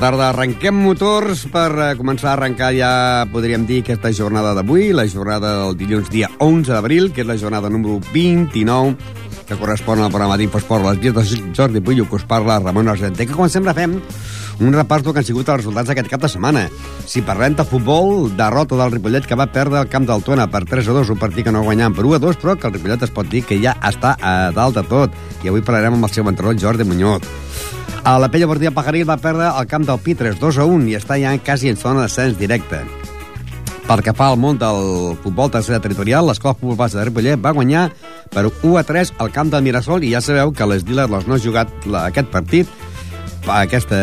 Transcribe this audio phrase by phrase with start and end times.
[0.00, 0.30] Tarda.
[0.30, 2.92] Arrenquem motors per eh, començar a arrencar ja,
[3.28, 7.36] podríem dir, aquesta jornada d'avui, la jornada del dilluns dia 11 d'abril, que és la
[7.36, 8.94] jornada número 29,
[9.44, 13.26] que correspon al programa d'Infosport, les vies de Jordi Puyo, que us parla Ramon Argenter,
[13.28, 13.98] que com sempre fem
[14.60, 16.64] un repàs del que han sigut els resultats d'aquest cap de setmana.
[17.04, 20.64] Si parlem de futbol, derrota del Ripollet que va perdre el camp del Tona per
[20.64, 22.78] 3 a 2, un partit que no guanyant per 1 a 2, però que el
[22.78, 25.20] Ripollet es pot dir que ja està a dalt de tot.
[25.44, 27.28] I avui parlarem amb el seu entrenador, Jordi Muñoz.
[28.02, 30.96] A la Pella Bordia Pajaril va perdre el camp del Pitres 2 a 1 i
[30.96, 32.80] està ja quasi en zona d'ascens directe.
[33.84, 37.52] Pel que fa al món del futbol tercera territorial, l'Escola Futbol Base de Ripollet va
[37.52, 37.90] guanyar
[38.32, 41.36] per 1 a 3 al camp del Mirasol i ja sabeu que les Dealers no
[41.36, 41.68] ha jugat
[42.06, 42.70] aquest partit
[43.50, 43.98] aquesta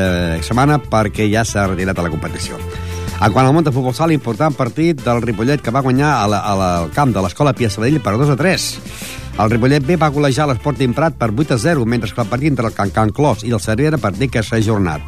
[0.46, 2.62] setmana perquè ja s'ha retirat a la competició.
[3.18, 6.42] En quant al món de futbol sala, important partit del Ripollet que va guanyar a
[6.54, 8.68] al camp de l'Escola Pia Sabadell per 2 a 3.
[9.38, 12.50] El Ripollet B va golejar l'Esporting Prat per 8 a 0, mentre que el partit
[12.50, 15.04] entre el Can Can Clos i el Cervera per dir que s'ha ajornat.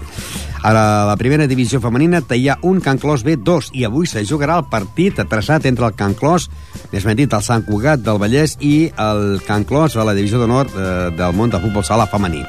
[0.62, 4.22] A la, primera divisió femenina hi ha un Can Clos B 2 i avui se
[4.22, 6.50] jugarà el partit traçat entre el Can Clos,
[6.92, 10.38] més ben dit, el Sant Cugat del Vallès i el Can Clos a la divisió
[10.38, 12.46] d'honor eh, del món de futbol sala femení.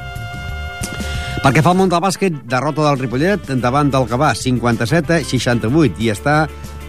[1.41, 5.97] Perquè fa el món del bàsquet, derrota del Ripollet davant del Gavà, 57 a 68,
[6.05, 6.43] i està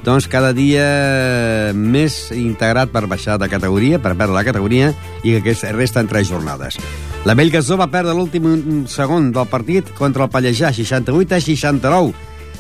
[0.06, 4.92] doncs cada dia més integrat per baixar de categoria, per perdre la categoria,
[5.24, 6.80] i que resta en tres jornades.
[7.26, 12.14] La Bellgasó va perdre l'últim segon del partit contra el Pallejà, 68 a 69,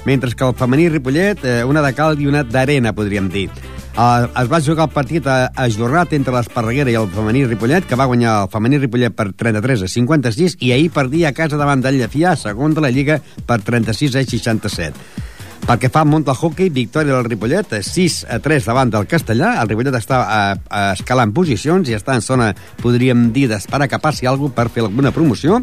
[0.05, 3.49] mentre que el femení Ripollet, eh, una de cal i una d'arena, podríem dir.
[3.91, 7.83] Uh, es va jugar el partit a, a Jornat entre l'Esparreguera i el femení Ripollet,
[7.89, 11.59] que va guanyar el femení Ripollet per 33 a 56, i ahir perdia a casa
[11.59, 13.19] davant del Llefià, segon de la Lliga,
[13.49, 15.30] per 36 a 67.
[15.61, 19.53] Pel que fa món del hockey, victòria del Ripollet, 6 a 3 davant del Castellà.
[19.61, 22.49] El Ripollet està a, a escalant posicions i està en zona,
[22.81, 25.61] podríem dir, d'esperar que passi alguna per fer alguna promoció.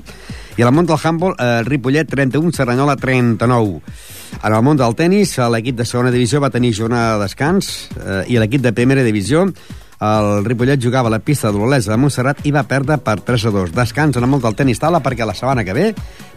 [0.59, 3.82] I al món del handball, el Ripollet 31, Serranyola 39.
[4.38, 8.22] En el món del tennis, l'equip de segona divisió va tenir jornada de descans eh,
[8.30, 9.48] i l'equip de primera divisió
[10.00, 13.48] el Ripollet jugava a la pista de l'Olesa de Montserrat i va perdre per 3
[13.48, 13.72] a 2.
[13.75, 15.86] Descans en el món del tenis taula perquè la setmana que ve,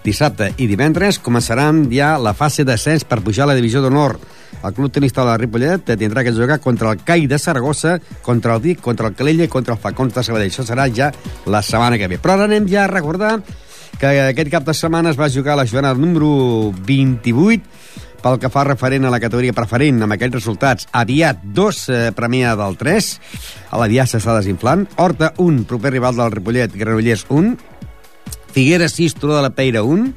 [0.03, 4.17] dissabte i divendres, començaran ja la fase d'ascens per pujar a la divisió d'honor.
[4.61, 8.55] El Club Tenis Taula de Ripollet tindrà que jugar contra el CAI de Saragossa, contra
[8.55, 10.51] el Vic, contra el Calella i contra el Facons de Sabadell.
[10.51, 11.11] Això serà ja
[11.45, 12.19] la setmana que ve.
[12.21, 13.39] Però ara anem ja a recordar
[13.97, 17.61] que aquest cap de setmana es va jugar la jornada número 28
[18.21, 20.87] pel que fa referent a la categoria preferent amb aquests resultats.
[20.91, 23.11] Aviat 2, eh, premia del 3.
[23.71, 24.87] A l'Aviat s'està desinflant.
[24.97, 27.57] Horta 1, proper rival del Ripollet, Granollers 1.
[28.51, 30.13] Figueres 6, Turó de la Peira 1.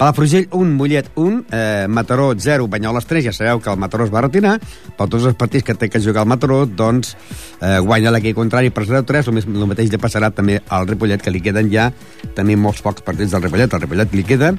[0.00, 4.10] Palafrugell 1, Mollet 1, eh, Mataró 0, Banyoles 3, ja sabeu que el Mataró es
[4.10, 4.54] va retirar,
[4.96, 7.12] però tots els partits que té que jugar el Mataró, doncs
[7.60, 11.30] eh, guanya l'equip contrari per 0-3, el, el mateix li passarà també al Ripollet, que
[11.30, 11.90] li queden ja
[12.34, 14.54] també molts pocs partits del Ripollet, el Ripollet li queda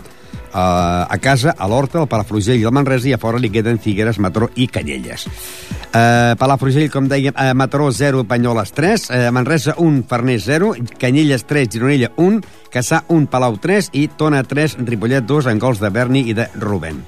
[0.52, 3.80] eh, a casa, a l'Horta, el Palafrugell i el Manresa, i a fora li queden
[3.80, 5.28] Figueres, Mataró i Canyelles.
[5.92, 11.46] Eh, Palafrugell, com dèiem, eh, Mataró 0, Banyoles 3, eh, Manresa 1, Farners 0, Canyelles
[11.46, 12.42] 3, Gironella 1,
[12.72, 16.48] Caçà 1, Palau 3 i Tona 3, Ripollet 2 en gols de Berni i de
[16.56, 17.04] Rubén.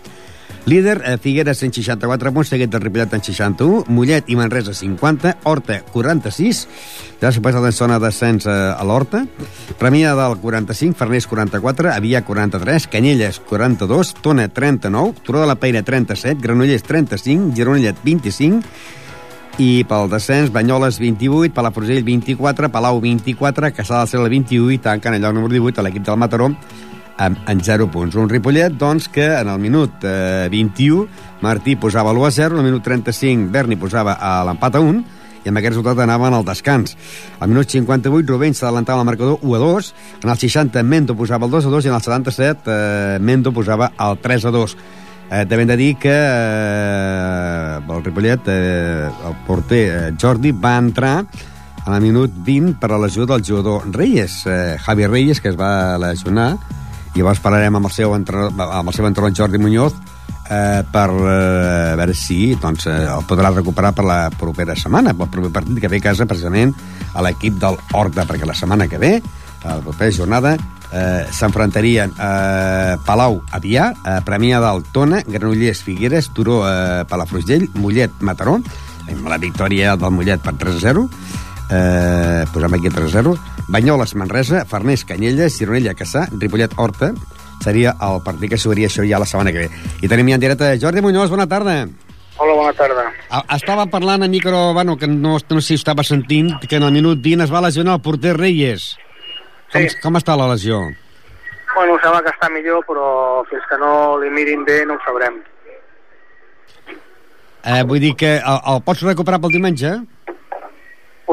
[0.65, 5.81] Líder, eh, Figueres 164 punts, seguit del Ripollet en 61, Mollet i Manresa 50, Horta
[5.91, 6.61] 46,
[7.19, 9.25] ja s'ha passat en zona d'ascens eh, a l'Horta,
[9.81, 15.83] Premià del 45, Farners 44, Avià 43, Canyelles 42, Tona 39, Turó de la Peira
[15.83, 18.63] 37, Granollers 35, Gironella 25,
[19.59, 25.19] i pel descens, Banyoles 28, Palafrugell 24, Palau 24, Caçà del Cel 21 i tanquen
[25.19, 26.53] el lloc número 18 a l'equip del Mataró
[27.17, 28.15] amb, amb 0 punts.
[28.15, 31.07] Un Ripollet, doncs, que en el minut eh, 21
[31.43, 34.15] Martí posava l'1 a 0, en el minut 35 Berni posava
[34.47, 35.03] l'empat a 1
[35.43, 36.95] i amb aquest resultat anaven al descans.
[37.39, 39.93] Al minut 58 Rubén s'adelantava al marcador 1 a 2,
[40.23, 43.51] en el 60 Mendo posava el 2 a 2 i en el 77 eh, Mendo
[43.53, 44.77] posava el 3 a 2.
[45.33, 50.77] Eh, també hem de dir que eh, el Ripollet, eh, el porter eh, Jordi, va
[50.77, 51.15] entrar
[51.83, 55.59] a la minut 20 per a l'ajuda del jugador Reyes, eh, Javi Reyes, que es
[55.59, 56.53] va lesionar,
[57.13, 59.93] i llavors parlarem amb el seu entrenador, amb el seu entrenador Jordi Muñoz
[60.49, 65.31] eh, per eh, veure si doncs, eh, el podrà recuperar per la propera setmana, pel
[65.31, 66.73] proper partit que ve a casa precisament
[67.13, 69.13] a l'equip del Horta, perquè la setmana que ve,
[69.63, 70.55] a la propera jornada,
[70.91, 78.59] eh, s'enfrontarien eh, Palau, Avià, eh, Premià d'Altona, Granollers, Figueres, Turó, eh, Palafrugell, Mollet, Mataró,
[79.03, 81.07] amb la victòria del Mollet per 3-0,
[81.73, 83.33] eh, posem aquí 3-0,
[83.67, 87.13] Banyoles, Manresa, Farners, Canyelles, Gironella, Caçà, Ripollet, Horta,
[87.63, 89.83] seria el partit que s'obria això ja la setmana que ve.
[90.03, 91.87] I tenim ja en directe Jordi Muñoz, bona tarda.
[92.37, 93.05] Hola, bona tarda.
[93.55, 96.91] Estava parlant a micro, bueno, que no, no sé si estava sentint, que en el
[96.91, 98.95] minut 20 es va lesionar el porter Reyes.
[99.71, 99.95] Com, Sí.
[100.01, 100.79] com està la lesió?
[101.75, 105.39] Bueno, sembla que està millor, però fins que no li mirin bé no ho sabrem.
[107.63, 109.93] Eh, vull dir que el, el pots recuperar pel diumenge?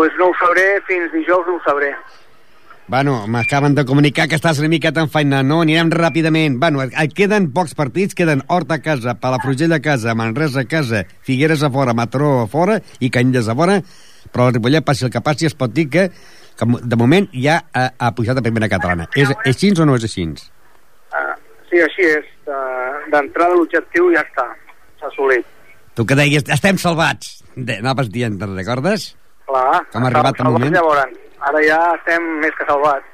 [0.01, 1.91] Pues no ho sabré, fins dijous no ho sabré.
[2.89, 5.59] Bueno, m'acaben de comunicar que estàs una miqueta enfeinat, no?
[5.61, 6.57] Anirem ràpidament.
[6.63, 11.03] Bueno, et queden pocs partits, queden Horta a casa, Palafrugell a casa, Manresa a casa,
[11.21, 13.77] Figueres a fora, Mataró a fora i Canyelles a fora,
[14.33, 16.09] però el Ripollet, passi el que passi, es pot dir que,
[16.57, 19.11] que de moment ja ha, ha pujat a primera catalana.
[19.13, 20.25] És, és així o no és així?
[21.13, 21.37] Uh,
[21.69, 22.35] sí, així és.
[22.49, 24.49] Uh, D'entrada l'objectiu ja està,
[24.97, 25.45] s'ha assolit.
[25.93, 27.43] Tu que deies, estem salvats.
[27.55, 29.11] De, anaves dient, te'n recordes?
[29.51, 30.75] Clar, ha arribat el moment?
[30.77, 33.07] Llavors, ara ja estem més que salvats.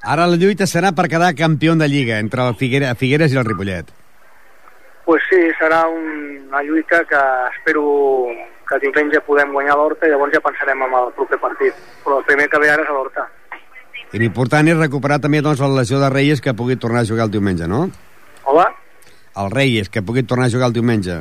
[0.00, 3.44] Ara la lluita serà per quedar campió de Lliga entre el Figuera, Figueres i el
[3.44, 3.90] Ripollet.
[5.04, 6.06] Pues sí, serà un,
[6.48, 7.20] una lluita que
[7.56, 7.84] espero
[8.70, 11.76] que diumenge podem guanyar l'Horta i llavors ja pensarem en el proper partit.
[12.04, 13.26] Però el primer que ve ara és l'Horta.
[14.14, 17.28] I l'important és recuperar també doncs, la lesió de Reyes que pugui tornar a jugar
[17.28, 17.84] el diumenge, no?
[18.48, 18.70] Hola?
[19.36, 21.20] El Reyes, que pugui tornar a jugar el diumenge.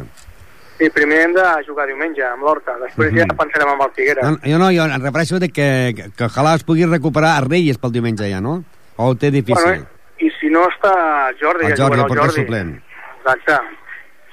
[0.79, 3.27] Sí, primer hem de jugar diumenge amb l'Horta, després mm -hmm.
[3.27, 4.23] ja pensarem amb el Figueres.
[4.23, 7.41] No, jo no, jo em refereixo de que, que, que ojalà es pugui recuperar a
[7.41, 8.63] Reyes pel diumenge ja, no?
[8.95, 9.63] O ho té difícil?
[9.63, 9.85] Bueno,
[10.19, 12.41] i si no està Jordi, el ja Jordi, jugarà el Jordi.
[12.41, 12.71] suplent.
[13.19, 13.59] Exacte.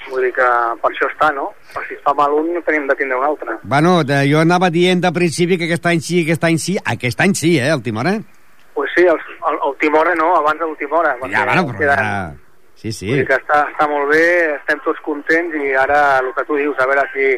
[0.08, 0.48] Vull dir que
[0.82, 1.50] per això està, no?
[1.74, 3.58] Per si es fa mal un, tenim de tindre un altre.
[3.62, 6.76] Bueno, de, jo anava dient de principi que aquest any sí, aquest any sí.
[6.84, 8.20] Aquest any sí, eh, el Timora?
[8.74, 9.18] Pues sí, el,
[9.50, 11.16] el, el Timora no, abans de l'última hora.
[11.28, 12.45] Ja, bueno, però queden- ja...
[12.76, 13.08] Sí, sí.
[13.08, 14.24] Vull dir que està, està molt bé,
[14.58, 17.30] estem tots contents i ara el que tu dius, a veure si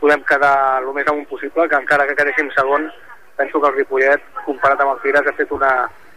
[0.00, 2.88] podem quedar el més amunt possible, que encara que quedéssim segon,
[3.38, 5.70] penso que el Ripollet, comparat amb el Figueres, ha fet una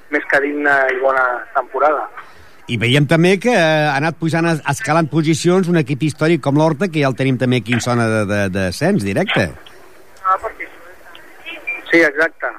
[0.10, 1.24] més que digna i bona
[1.56, 2.08] temporada.
[2.72, 6.88] I veiem també que ha anat pujant, es- escalant posicions un equip històric com l'Horta,
[6.90, 9.50] que ja el tenim també aquí en zona de, de, de descens directe.
[11.92, 12.50] Sí, exacte.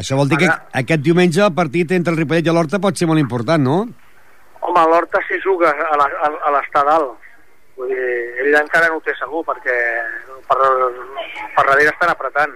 [0.00, 0.48] Això vol dir que
[0.80, 3.78] aquest diumenge el partit entre el Ripollet i l'Horta pot ser molt important, no?
[4.60, 7.16] Home, l'Horta s'hi juga a dalt.
[7.76, 8.10] Vull dir,
[8.44, 9.76] ell encara no ho té segur perquè
[10.48, 10.58] per,
[11.56, 12.54] per darrere estan apretant.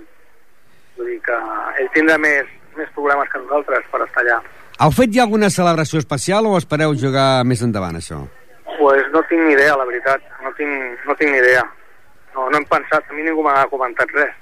[0.99, 1.41] Vull dir que
[1.81, 4.39] ell tindrà més, més problemes que nosaltres per estar allà.
[4.85, 8.25] Heu fet ja alguna celebració especial o espereu jugar més endavant, això?
[8.85, 10.21] pues no tinc ni idea, la veritat.
[10.43, 11.63] No tinc, no tinc ni idea.
[12.35, 14.35] No, no hem pensat, a mi ningú m'ha comentat res.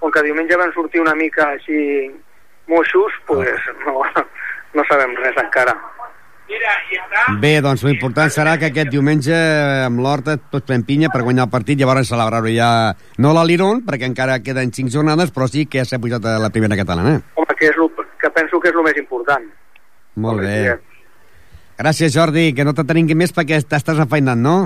[0.00, 1.78] Com que diumenge van sortir una mica així
[2.66, 4.02] moixos, pues no,
[4.74, 5.76] no sabem res encara.
[7.40, 11.46] Bé, doncs l'important serà que aquest diumenge eh, amb l'Horta tots fem pinya per guanyar
[11.46, 12.70] el partit, llavors celebrar-ho ja
[13.22, 16.38] no a l'Aliron, perquè encara queden 5 jornades, però sí que ja s'ha pujat a
[16.42, 17.20] la primera catalana.
[17.38, 19.48] Home, que, és lo, que penso que és el més important.
[20.20, 20.78] Molt bé.
[21.80, 24.56] Gràcies, Jordi, que no te tenim més perquè t'estàs enfeinant, no?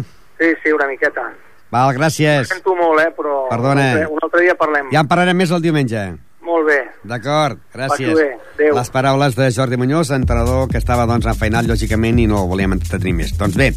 [0.40, 1.28] Sí, sí, una miqueta.
[1.74, 2.48] Val, gràcies.
[2.50, 3.84] Sento molt, eh, però Perdona.
[3.84, 4.90] Un, altre, un altre dia parlem.
[4.94, 6.02] Ja en parlarem més el diumenge.
[6.44, 6.78] Molt bé.
[7.08, 8.12] D'acord, gràcies.
[8.54, 8.74] Adéu.
[8.76, 12.76] Les paraules de Jordi Muñoz, entrenador que estava doncs, enfeinat, lògicament, i no el volíem
[12.76, 13.32] entretenir més.
[13.38, 13.70] Doncs bé,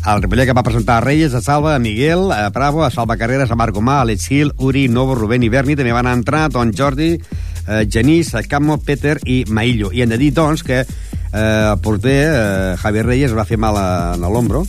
[0.00, 3.16] el Ripollet que va presentar a Reyes, a Salva, a Miguel, a Bravo, a Salva
[3.20, 5.76] Carreras, a Marc Gomà, a Alex Gil, Uri, Novo, Rubén i Berni.
[5.78, 9.92] També van entrar doncs, Jordi, eh, Genís, Camo, Peter i Maillo.
[9.92, 10.86] I hem de dir, doncs, que eh,
[11.36, 14.64] el porter, eh, Javier Reyes, va fer mal a, a l'ombro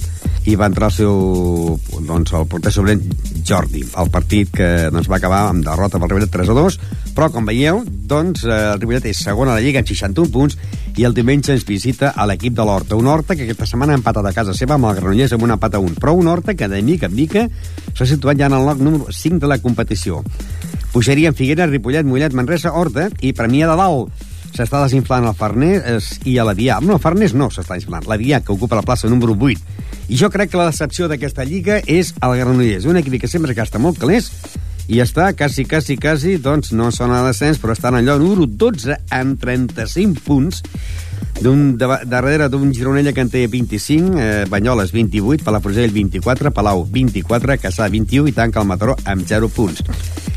[0.50, 3.01] i va entrar el seu doncs, el porter sobrent
[3.45, 6.77] Jordi el partit que doncs, va acabar amb derrota pel Ripollet 3 a 2
[7.15, 10.57] però com veieu doncs, eh, el Ripollet és segon a la Lliga amb 61 punts
[10.98, 12.98] i el diumenge ens visita a l'equip de l'Horta.
[13.00, 15.55] Un Horta que aquesta setmana ha empatat a casa seva amb el Granollers amb un
[15.55, 17.45] empat a un però un Horta que de mica en mica
[17.93, 20.24] s'ha situat ja en el lloc número 5 de la competició.
[20.91, 26.38] Pujarien Figueres, Ripollet, Mollet, Manresa, Horta i Premià de Dalt s'està desinflant el Farners i
[26.38, 26.79] a la Dià.
[26.84, 28.08] No, el Farners no s'està desinflant.
[28.10, 29.77] La Dià, que ocupa la plaça número 8.
[30.12, 33.55] I jo crec que la decepció d'aquesta lliga és el Granollers, un equip que sempre
[33.55, 34.31] gasta molt calés
[34.91, 38.48] i està quasi, quasi, quasi, doncs no són a descens, però estan en lloc número
[38.50, 40.60] 12 amb 35 punts
[41.39, 46.84] d'un, de, darrere d'un Gironella que en té 25, eh, Banyoles 28, Palafrugell 24, Palau
[46.84, 49.79] 24, Caçà 21 i tanca el Mataró amb 0 punts.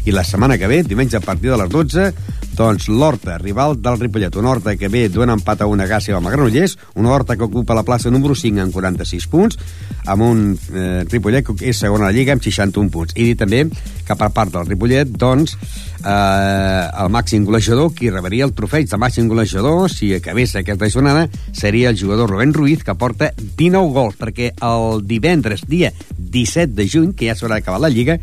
[0.04, 2.08] I la setmana que ve, diumenge a partir de les 12,
[2.54, 4.36] doncs l'Horta, rival del Ripollet.
[4.36, 7.46] Una Horta que ve d'un empat a una Gàcia amb el Granollers, una Horta que
[7.46, 9.58] ocupa la plaça número 5 amb 46 punts,
[10.06, 13.16] amb un eh, Ripollet que és segon a la Lliga amb 61 punts.
[13.18, 13.64] I dir també
[14.04, 15.56] que per part del Ripollet, doncs,
[16.04, 21.28] eh, el màxim golejador, qui rebria el trofeig de màxim golejador, si acabés aquesta jornada,
[21.52, 26.88] seria el jugador Rubén Ruiz, que porta 19 gols, perquè el divendres, dia 17 de
[26.88, 28.18] juny, que ja s'haurà acabat la Lliga,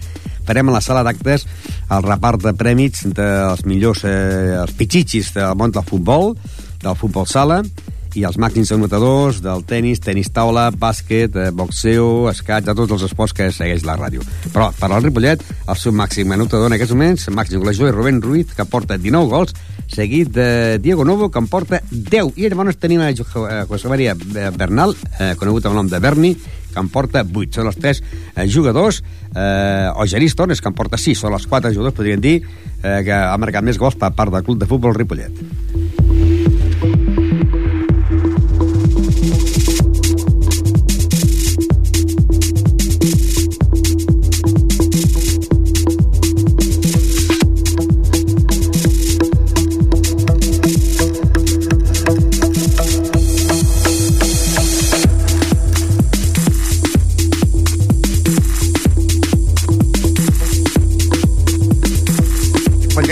[0.52, 1.46] farem a la sala d'actes
[1.96, 6.34] el repart de prèmits dels millors, eh, els pitxitxis del món del futbol,
[6.82, 7.62] del futbol sala,
[8.20, 13.06] i els màxims anotadors del tennis, tenis taula, bàsquet, eh, boxeo, escaig, de tots els
[13.08, 14.26] esports que segueix la ràdio.
[14.52, 15.40] Però per al Ripollet,
[15.72, 19.32] el seu màxim anotador en aquests moments, màxim golejador, és Rubén Ruiz, que porta 19
[19.32, 19.56] gols,
[19.88, 22.34] seguit de Diego Novo, que en porta 10.
[22.36, 26.36] I llavors tenim a José María Bernal, eh, conegut amb el nom de Berni,
[26.72, 27.60] que en porta 8.
[27.60, 29.02] Són els tres eh, jugadors,
[29.36, 31.26] eh, o Genís Torres, que en porta 6.
[31.26, 32.40] Són els quatre jugadors, podríem dir,
[32.82, 35.44] eh, que ha marcat més gols per part del club de futbol Ripollet.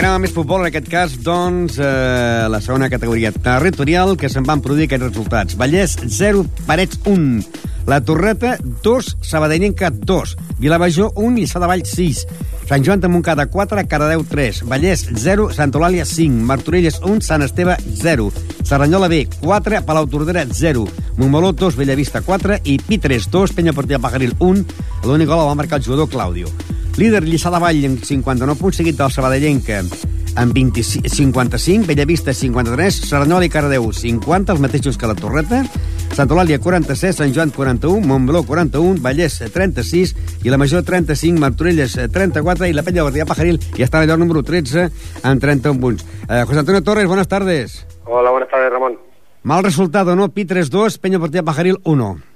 [0.09, 4.45] Anem a més futbol, en aquest cas, doncs, eh, la segona categoria territorial, que se'n
[4.47, 5.57] van produir aquests resultats.
[5.57, 7.43] Vallès, 0, Parets, 1.
[7.85, 10.35] La Torreta, 2, Sabadellenca, 2.
[10.57, 12.25] Vilamajor, 1 i Sadavall, 6.
[12.67, 14.63] Sant Joan de Montcada, 4, Caradeu, 3.
[14.65, 16.41] Vallès, 0, Santa Eulàlia, 5.
[16.41, 18.31] Martorelles, 1, Sant Esteve, 0.
[18.63, 20.87] Serranyola B, 4, Palau Tordera, 0.
[21.17, 22.61] Montmeló, 2, Bellavista, 4.
[22.63, 24.65] I Pitres, 2, Penya Portilla Pajaril, 1.
[25.05, 26.47] L'únic gol el va marcar el jugador Claudio.
[26.99, 29.77] Líder Lliçà de Vall amb 59 punts, seguit del Sabadellenca
[30.39, 35.61] amb 20, 55, Bellavista 53, Cerdanyola i Cardeu 50, els mateixos que la Torreta,
[36.11, 40.13] Sant Eulàlia 47, Sant Joan 41, Montmeló 41, Vallès 36
[40.43, 44.43] i la Major 35, Martorelles 34 i la Pella Guardia Pajaril i està allò número
[44.43, 44.89] 13
[45.23, 46.03] amb 31 punts.
[46.27, 47.85] Eh, José Antonio Torres, buenas tardes.
[48.03, 48.99] Hola, buenas tardes, Ramón.
[49.43, 50.33] Mal resultado, ¿no?
[50.33, 52.28] Pi 3-2, Peña Portilla Pajaril 1.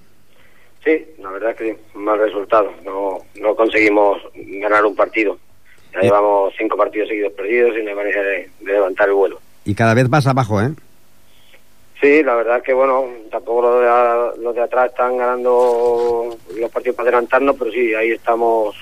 [0.83, 2.71] Sí, la verdad que mal resultado.
[2.83, 5.37] No, no conseguimos ganar un partido.
[5.93, 9.39] Ya llevamos cinco partidos seguidos perdidos y no hay manera de, de, levantar el vuelo.
[9.63, 10.71] Y cada vez más abajo, ¿eh?
[12.01, 16.97] Sí, la verdad que, bueno, tampoco los de, los de atrás están ganando los partidos
[16.97, 18.75] para adelantarnos, pero sí, ahí estamos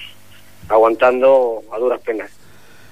[0.67, 2.31] aguantando a duras penas.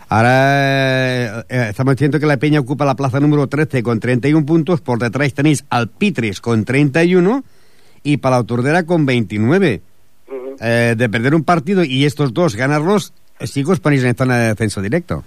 [0.10, 4.82] Ahora eh, estamos diciendo que la Peña ocupa la plaza número 13 con 31 puntos,
[4.82, 7.44] por detrás tenéis al Pitres con 31
[8.04, 9.82] y Palau Tordera con 29.
[10.28, 10.56] Uh -huh.
[10.62, 14.38] eh, de perder un partido y estos dos ganarlos, sí que os ponéis en zona
[14.38, 15.24] de descenso directo.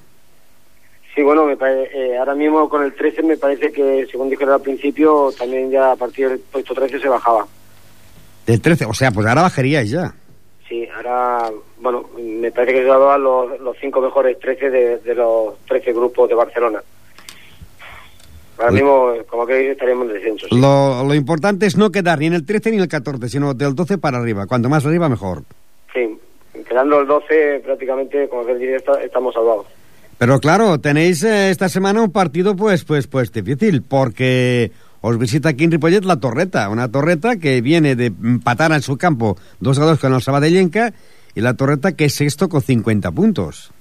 [1.14, 4.62] Sí, bueno, me eh, ahora mismo con el 13 me parece que, según dijeron al
[4.62, 7.46] principio, también ya a partir del puesto 13 se bajaba.
[8.46, 10.14] Del 13, o sea, pues ahora bajaríais ya.
[10.66, 11.50] Sí, ahora,
[11.80, 15.92] bueno, me parece que se daban los, los cinco mejores 13 de, de los 13
[15.92, 16.82] grupos de Barcelona.
[18.62, 20.46] Ahora mismo, como que estaríamos en descenso.
[20.48, 20.60] Sí.
[20.60, 23.54] Lo, lo, importante es no quedar ni en el 13 ni en el 14, sino
[23.54, 24.46] del 12 para arriba.
[24.46, 25.42] Cuanto más arriba, mejor.
[25.92, 26.16] Sí,
[26.68, 29.66] quedando el 12, prácticamente, como que diría, estamos salvados.
[30.16, 35.48] Pero claro, tenéis eh, esta semana un partido, pues, pues, pues difícil, porque os visita
[35.48, 39.78] aquí en Ripollet la Torreta, una Torreta que viene de empatar en su campo 2
[39.80, 40.92] a 2 con el Sabadellenca,
[41.34, 43.72] y la Torreta que es sexto con 50 puntos.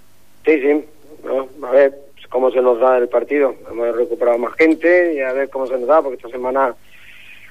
[0.43, 0.83] Sí, sí,
[1.23, 1.93] no, a ver,
[2.31, 3.53] cómo se nos da el partido.
[3.69, 6.73] Hemos recuperado más gente y a ver cómo se nos da, porque esta semana,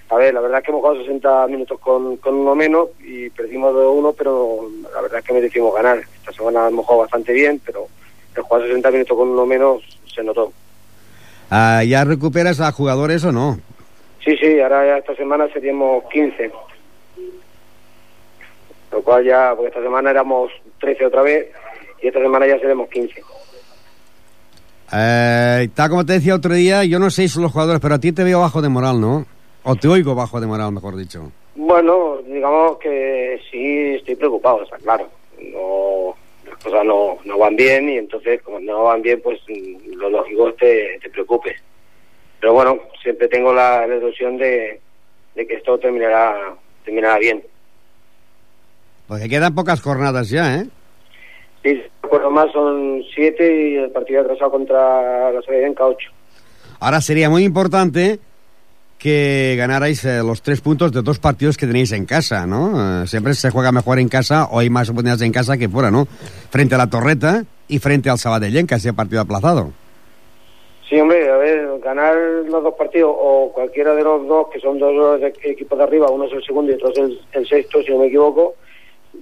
[0.09, 3.29] a ver, la verdad es que hemos jugado 60 minutos con, con uno menos y
[3.31, 5.99] perdimos 2-1, pero la verdad es que merecimos ganar.
[5.99, 7.87] Esta semana hemos jugado bastante bien, pero
[8.35, 9.83] el jugar 60 minutos con uno menos
[10.13, 10.53] se notó.
[11.51, 13.59] Uh, ¿Ya recuperas a jugadores o no?
[14.25, 16.51] Sí, sí, ahora ya esta semana seríamos 15.
[18.93, 21.49] Lo cual ya, porque esta semana éramos 13 otra vez
[22.01, 23.23] y esta semana ya seremos 15.
[24.93, 27.95] Eh, tal como te decía otro día, yo no sé si son los jugadores, pero
[27.95, 29.27] a ti te veo bajo de moral, ¿no?
[29.63, 31.31] O te oigo bajo de moral, mejor dicho.
[31.55, 35.09] Bueno, digamos que sí estoy preocupado, está claro.
[35.53, 36.15] No,
[36.49, 39.39] las cosas no, no van bien y entonces como no van bien, pues
[39.97, 41.57] lo lógico es que te preocupes.
[42.41, 44.81] Pero bueno, siempre tengo la, la ilusión de,
[45.35, 46.55] de que esto terminará,
[46.85, 47.43] terminará bien.
[49.07, 50.67] Porque quedan pocas jornadas ya, ¿eh?
[51.63, 56.11] Sí, recuerdo más, son siete y el partido atrasado contra la Sabidenca ocho.
[56.81, 58.19] Ahora sería muy importante
[58.99, 63.03] que ganarais eh, los tres puntos de dos partidos que tenéis en casa, ¿no?
[63.03, 65.91] Eh, siempre se juega mejor en casa o hay más oportunidades en casa que fuera,
[65.91, 66.07] ¿no?
[66.51, 69.73] Frente a la Torreta y frente al Sabadellenca, ese partido aplazado.
[70.89, 74.79] Sí, hombre, a ver, ganar los dos partidos o cualquiera de los dos, que son
[74.79, 77.93] dos equipos de arriba, uno es el segundo y otro es el, el sexto, si
[77.93, 78.55] no me equivoco,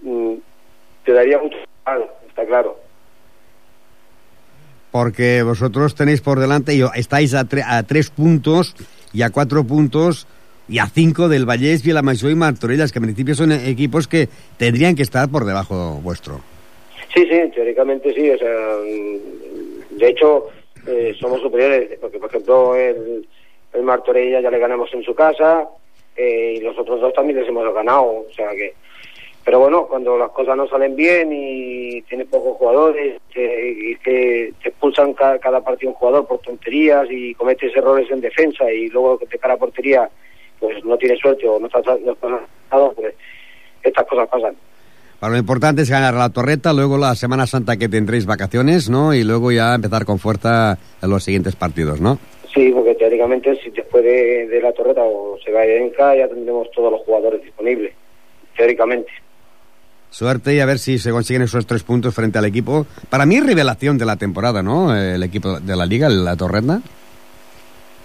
[0.02, 0.34] mmm,
[1.04, 1.56] te daría mucho
[2.38, 2.76] está claro.
[4.90, 8.74] Porque vosotros tenéis por delante, y estáis a, tre a tres puntos
[9.12, 10.26] y a cuatro puntos
[10.68, 14.94] y a cinco del Vallés, Vilamayor y Martorellas, que en principio son equipos que tendrían
[14.94, 16.40] que estar por debajo vuestro.
[17.14, 18.48] Sí, sí, teóricamente sí, o sea,
[19.90, 20.48] de hecho
[20.86, 23.26] eh, somos superiores, porque por ejemplo el,
[23.72, 25.66] el Martorella ya le ganamos en su casa
[26.16, 28.74] eh, y los otros dos también les hemos ganado, o sea que...
[29.48, 35.14] Pero bueno, cuando las cosas no salen bien y tienes pocos jugadores y te expulsan
[35.14, 39.38] ca- cada, partido un jugador por tonterías y cometes errores en defensa y luego de
[39.38, 40.10] cara a portería
[40.60, 42.40] pues no tienes suerte o no estás, no estás
[42.94, 43.14] pues
[43.82, 44.54] estas cosas pasan.
[45.18, 49.14] Para lo importante es ganar la torreta, luego la Semana Santa que tendréis vacaciones, ¿no?
[49.14, 52.18] Y luego ya empezar con fuerza en los siguientes partidos, ¿no?
[52.52, 56.28] Sí, porque teóricamente si después de, de la torreta o se va a Enca ya
[56.28, 57.94] tendremos todos los jugadores disponibles,
[58.54, 59.10] teóricamente.
[60.10, 62.86] Suerte y a ver si se consiguen esos tres puntos frente al equipo.
[63.10, 64.96] Para mí, revelación de la temporada, ¿no?
[64.96, 66.80] El equipo de la Liga, la Torreta.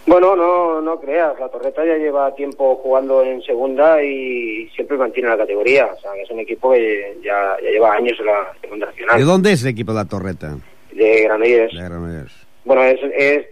[0.05, 5.29] Bueno, no, no creas, la Torreta ya lleva tiempo jugando en segunda y siempre mantiene
[5.29, 5.85] la categoría.
[5.97, 8.91] O sea, que es un equipo que ya, ya lleva años en la segunda ¿De
[8.91, 10.57] nacional, dónde es el equipo de la Torreta?
[10.91, 11.73] de Granollers.
[11.73, 12.33] De Granollers.
[12.65, 13.45] Bueno, es, es.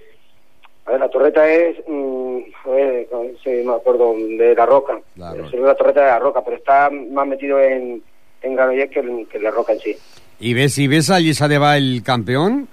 [0.86, 1.78] A ver, la Torreta es.
[1.88, 3.08] mm, a ver,
[3.44, 5.00] sí, me acuerdo, de la Roca.
[5.16, 5.58] La Roca.
[5.58, 8.04] la Torreta de la Roca, pero está más metido en,
[8.42, 9.96] en Granollers que que la Roca en sí.
[10.40, 12.68] ¿Y ves, y ves a Lliçà de Vall campeón?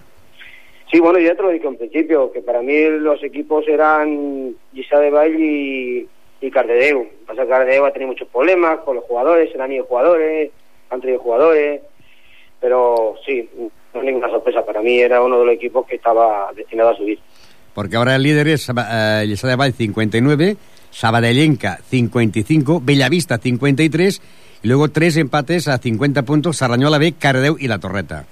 [0.91, 4.99] Sí, bueno, ya te lo dije en principio, que para mí los equipos eran Gisá
[5.01, 6.09] de Valle y,
[6.41, 7.07] y Cardedeu.
[7.27, 10.51] Pasa que Cardedeu ha tenido muchos problemas con los jugadores, se han ido jugadores,
[10.89, 11.83] han traído jugadores,
[12.59, 13.47] pero sí,
[13.93, 14.65] no es ninguna sorpresa.
[14.65, 17.19] Para mí era uno de los equipos que estaba destinado a subir.
[17.75, 20.57] Porque ahora el líder es eh, Lliçà de Vall 59,
[20.91, 24.23] Sabadellenca 55, Bellavista 53
[24.62, 28.25] y luego tres empates a 50 puntos, Sarrañola B, Cardedeu y La Torreta.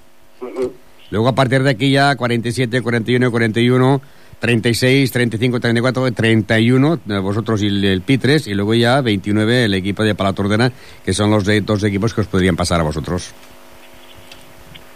[1.11, 4.00] Luego a partir de aquí ya 47, 41, 41,
[4.40, 9.75] 36, 35, 34, 31, eh, vosotros y el, el Pitres, y luego ya 29 el
[9.75, 10.73] equipo de Palatordena,
[11.04, 13.33] que son los de, dos equipos que os podrían pasar a vosotros.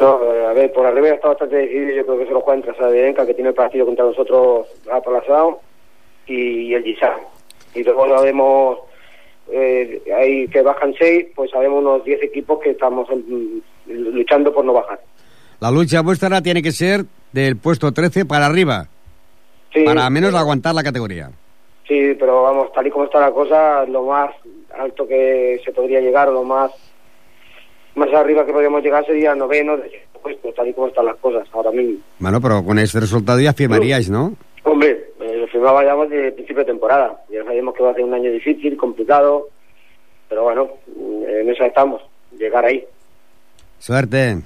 [0.00, 2.58] No, eh, a ver, por arriba está bastante decidido, yo creo que se lo juega
[2.58, 5.60] entre Sadenca, que tiene el partido contra nosotros aplazado,
[6.26, 7.16] y, el Gisá.
[7.74, 8.78] Y luego sabemos,
[9.52, 13.08] eh, ahí que bajan seis, pues sabemos unos 10 equipos que estamos
[13.86, 15.00] luchando por no bajar.
[15.60, 18.88] La lucha vuestra tiene que ser del puesto 13 para arriba,
[19.72, 21.30] Sí, para menos aguantar la categoría.
[21.86, 24.30] Sí, pero vamos, tal y como está la cosa, lo más
[24.78, 26.70] alto que se podría llegar, o lo más
[27.94, 29.76] más arriba que podríamos llegar sería noveno,
[30.22, 31.98] puesto, tal y como están las cosas ahora mismo.
[32.18, 34.34] Bueno, pero con este resultado ya firmaríais, ¿no?
[34.62, 35.09] Hombre,
[35.60, 37.20] eh, firmaba ya de principio de temporada.
[37.30, 39.48] Ya sabíamos que va a ser un año difícil, complicado,
[40.28, 42.02] pero bueno, en eso estamos,
[42.38, 42.84] llegar ahí.
[43.78, 44.38] Suerte.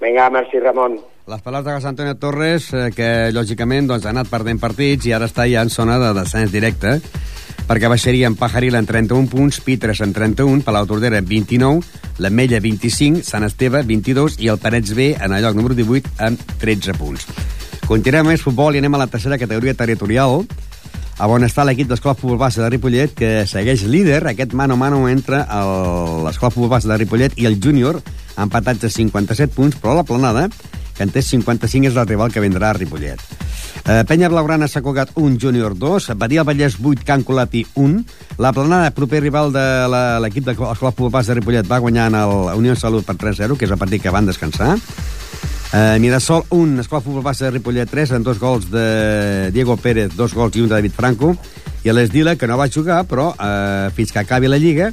[0.00, 1.00] Venga, merci Ramon.
[1.26, 5.12] Les paraules de José Antonio Torres, eh, que lògicament doncs, ha anat perdent partits i
[5.14, 6.96] ara està ja en zona de descens directe,
[7.68, 11.86] perquè baixarien Pajaril en 31 punts, Pitres en 31, Palau Tordera en 29,
[12.18, 16.42] l'Ametlla 25, Sant Esteve 22 i el Parets B en el lloc número 18 amb
[16.58, 17.28] 13 punts.
[17.90, 20.44] Continuem més futbol i anem a la tercera categoria territorial,
[21.18, 25.40] a on està l'equip d'Escola Futbol Base de Ripollet, que segueix líder, aquest mano-mano entre
[25.42, 27.98] el- l'Escola Futbol Base de Ripollet i el júnior,
[28.38, 30.46] empatats a 57 punts, però la planada,
[30.96, 33.18] que en té 55, és el rival que vendrà a Ripollet.
[33.86, 38.04] Eh, Penya Blaugrana s'ha colgat un júnior 2, Badia Vallès 8, Can Colati 1,
[38.38, 42.06] la planada, proper rival de la- l'equip de l'Escola Futbol Base de Ripollet, va guanyar
[42.06, 44.78] en el Unió Salut per 3-0, que és el partit que van descansar.
[45.72, 50.16] Eh, Mirasol 1, Escola Futbol Base de Ripollet 3, en dos gols de Diego Pérez,
[50.16, 51.36] dos gols i un de David Franco,
[51.84, 54.90] i a l'Esdila, que no va jugar, però eh, fins que acabi la Lliga,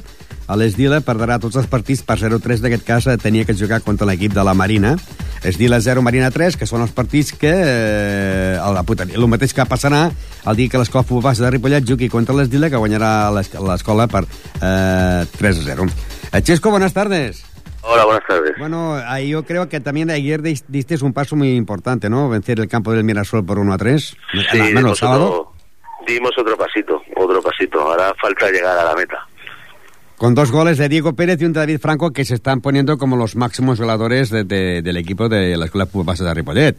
[0.48, 4.06] a l'Esdila perdrà tots els partits per 0-3, d'aquest cas eh, tenia que jugar contra
[4.06, 4.94] l'equip de la Marina.
[5.42, 7.50] Esdila 0, Marina 3, que són els partits que...
[7.52, 10.06] Eh, el, el mateix que passarà
[10.46, 14.06] el dia que l'Escola Futbol Base de Ripollet jugui contra l'Esdila, que guanyarà l'es- l'escola
[14.06, 15.90] per eh, 3-0.
[16.32, 17.42] Eh, Chesco, buenas tardes.
[17.90, 18.52] Hola, buenas tardes.
[18.58, 22.28] Bueno, ahí yo creo que también ayer dis- diste un paso muy importante, ¿no?
[22.28, 24.02] Vencer el campo del Mirasol por 1 a 3.
[24.02, 24.16] Sí,
[24.94, 25.24] sábado.
[25.26, 25.52] otro,
[26.06, 27.80] dimos otro pasito, otro pasito.
[27.80, 29.26] Ahora falta llegar a la meta.
[30.18, 32.98] Con dos goles de Diego Pérez y un de David Franco que se están poniendo
[32.98, 36.76] como los máximos goleadores de- de- del equipo de la Escuela de Base de Ripollet.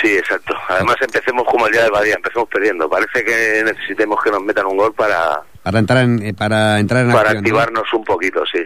[0.00, 0.54] Sí, exacto.
[0.68, 2.88] Además empecemos como el día del Badía, empecemos perdiendo.
[2.88, 7.06] Parece que necesitemos que nos metan un gol para, Para entrar en, eh, para entrar
[7.06, 7.38] en para acción, ¿no?
[7.40, 8.60] activarnos un poquito, sí.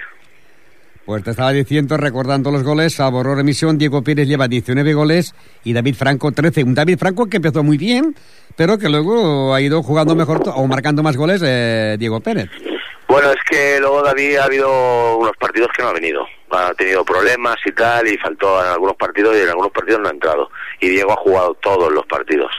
[1.10, 4.94] Pues te estaba diciendo, recordando los goles, salvo error de emisión, Diego Pérez lleva 19
[4.94, 6.62] goles y David Franco 13.
[6.62, 8.14] Un David Franco que empezó muy bien,
[8.54, 12.48] pero que luego ha ido jugando mejor o marcando más goles eh, Diego Pérez.
[13.08, 16.24] Bueno, es que luego David ha habido unos partidos que no ha venido.
[16.52, 20.06] Ha tenido problemas y tal, y faltó en algunos partidos y en algunos partidos no
[20.10, 20.48] ha entrado.
[20.78, 22.52] Y Diego ha jugado todos los partidos.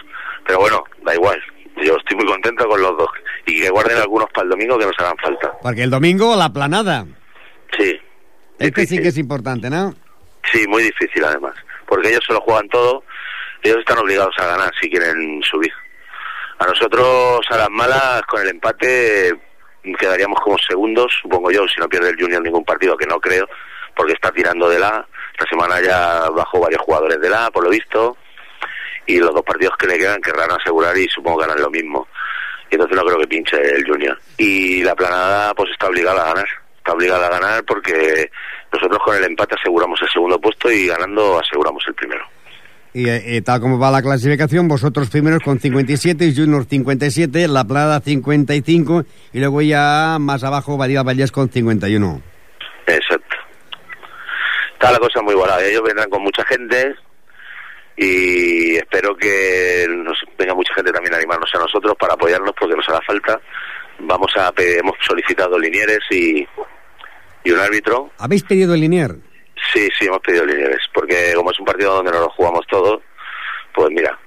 [0.46, 1.42] Pero bueno, da igual.
[1.82, 3.10] Yo estoy muy contento con los dos.
[3.46, 5.54] Y que guarden algunos para el domingo que nos hagan falta.
[5.62, 7.06] Porque el domingo la planada.
[7.80, 7.98] Sí.
[8.62, 9.93] Este sí que es importante, ¿no?
[10.52, 11.54] Sí, muy difícil además,
[11.88, 13.04] porque ellos se lo juegan todo,
[13.63, 15.71] ellos están obligados a ganar si quieren subir.
[16.60, 19.34] A nosotros, a las malas, con el empate,
[20.00, 23.47] quedaríamos como segundos, supongo yo, si no pierde el Junior ningún partido, que no creo,
[23.95, 25.06] porque está tirando de la.
[25.34, 28.17] Esta semana ya bajó varios jugadores de la, por lo visto,
[29.08, 32.08] y los dos partidos que le quedan querrán asegurar y supongo que harán lo mismo.
[32.69, 34.17] Y entonces no creo que pinche el Junior.
[34.38, 36.61] Y la planada, pues está obligada a ganar.
[36.82, 38.32] Está obligada a ganar porque
[38.74, 42.26] nosotros con el empate aseguramos el segundo puesto y ganando aseguramos el primero.
[42.94, 48.02] Y eh, tal como va la clasificación, vosotros primeros con 57, Junior 57, La Plada
[48.02, 52.22] 55 y luego ya más abajo Badía Vallés con 51.
[52.88, 53.38] Exacto.
[54.74, 55.62] Está la cosa muy buena.
[55.62, 56.96] Ellos vendrán con mucha gente
[57.96, 62.76] y espero que nos venga mucha gente también a animarnos a nosotros para apoyarnos porque
[62.76, 63.39] nos hará falta.
[64.04, 66.46] Vamos a hemos solicitado linieres y,
[67.44, 68.12] y un árbitro.
[68.18, 69.16] ¿Habéis pedido el linier?
[69.74, 73.02] Sí, sí, hemos pedido linieres, porque como es un partido donde no lo jugamos todos,
[73.74, 74.18] pues mira,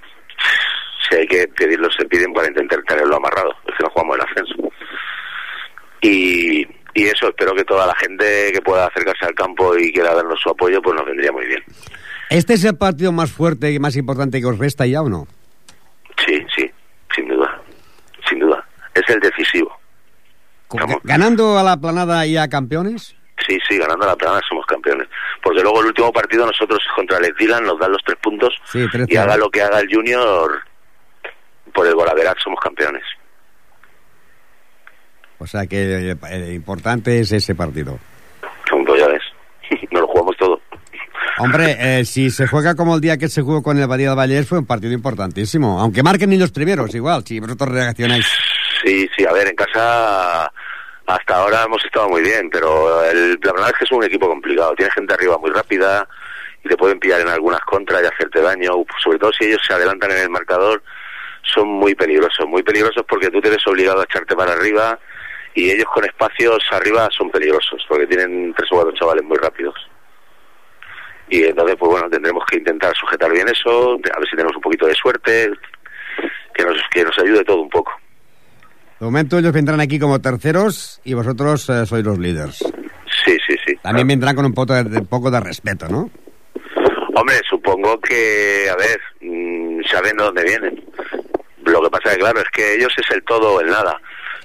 [1.08, 4.22] si hay que pedirlo, se piden para intentar tenerlo amarrado, es que no jugamos el
[4.22, 4.72] ascenso.
[6.00, 10.14] Y, y eso, espero que toda la gente que pueda acercarse al campo y quiera
[10.14, 11.62] darnos su apoyo, pues nos vendría muy bien.
[12.30, 15.26] ¿Este es el partido más fuerte y más importante que os resta ya o no?
[18.94, 19.76] Es el decisivo.
[21.02, 23.14] ¿Ganando a la planada y a campeones?
[23.46, 25.08] Sí, sí, ganando a la planada somos campeones.
[25.42, 28.54] Porque luego el último partido nosotros contra el Dylan nos dan los tres puntos
[29.08, 30.62] y haga lo que haga el Junior,
[31.72, 33.02] por el golaverat somos campeones.
[35.38, 37.98] O sea que eh, importante es ese partido.
[38.70, 39.22] Pues ya ves,
[39.90, 40.60] nos lo jugamos todo.
[41.38, 44.16] Hombre, eh, si se juega como el día que se jugó con el Badía de
[44.16, 45.80] Vallés, fue un partido importantísimo.
[45.80, 48.26] Aunque marquen ni los primeros, igual, si vosotros reaccionáis.
[48.84, 50.52] Sí, sí, a ver, en casa
[51.06, 54.28] hasta ahora hemos estado muy bien, pero el, la verdad es que es un equipo
[54.28, 54.74] complicado.
[54.74, 56.06] Tiene gente arriba muy rápida
[56.62, 58.84] y te pueden pillar en algunas contras y hacerte daño.
[59.02, 60.82] Sobre todo si ellos se adelantan en el marcador,
[61.42, 62.46] son muy peligrosos.
[62.46, 64.98] Muy peligrosos porque tú te ves obligado a echarte para arriba
[65.54, 69.74] y ellos con espacios arriba son peligrosos porque tienen tres o cuatro chavales muy rápidos.
[71.30, 74.62] Y entonces, pues bueno, tendremos que intentar sujetar bien eso, a ver si tenemos un
[74.62, 75.50] poquito de suerte,
[76.52, 77.92] que nos, que nos ayude todo un poco.
[79.04, 82.56] De momento ellos vendrán aquí como terceros y vosotros eh, sois los líderes.
[82.56, 83.76] Sí, sí, sí.
[83.82, 86.08] También vendrán con un poco de, poco de respeto, ¿no?
[87.14, 90.82] Hombre, supongo que, a ver, mmm, saben de dónde vienen.
[91.66, 94.00] Lo que pasa es que, claro, es que ellos es el todo o el nada.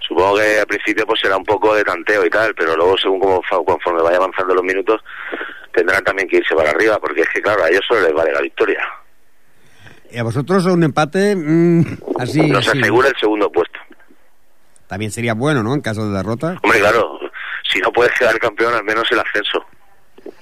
[0.06, 3.22] Supongo que al principio pues será un poco de tanteo y tal, pero luego según
[3.22, 5.00] como, conforme vaya avanzando los minutos,
[5.74, 8.34] tendrán también que irse para arriba, porque es que, claro, a ellos solo les vale
[8.34, 8.82] la victoria.
[10.12, 11.82] ¿Y a vosotros un empate mmm,
[12.20, 12.42] así?
[12.46, 12.78] Nos así.
[12.78, 13.80] asegura el segundo puesto.
[14.90, 15.76] También sería bueno, ¿no?
[15.76, 16.58] En caso de derrota.
[16.64, 17.20] Hombre, claro,
[17.72, 19.64] si no puedes quedar campeón, al menos el ascenso.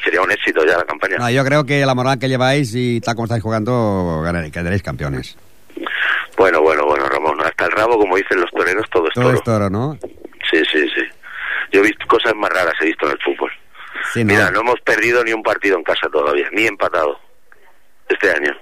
[0.01, 1.17] Sería un éxito ya la campaña.
[1.17, 5.37] No, yo creo que la moral que lleváis y tal como estáis jugando, quedaréis campeones.
[6.37, 9.35] Bueno, bueno, bueno, Ramón, hasta el rabo, como dicen los toreros, todo es todo toro.
[9.35, 9.97] es toro, ¿no?
[10.49, 11.03] Sí, sí, sí.
[11.73, 13.51] Yo he visto cosas más raras, he visto en el fútbol.
[14.13, 14.33] Sí, no.
[14.33, 17.19] Mira, no hemos perdido ni un partido en casa todavía, ni empatado
[18.07, 18.55] este año.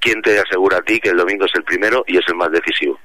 [0.00, 2.50] ¿Quién te asegura a ti que el domingo es el primero y es el más
[2.52, 2.98] decisivo?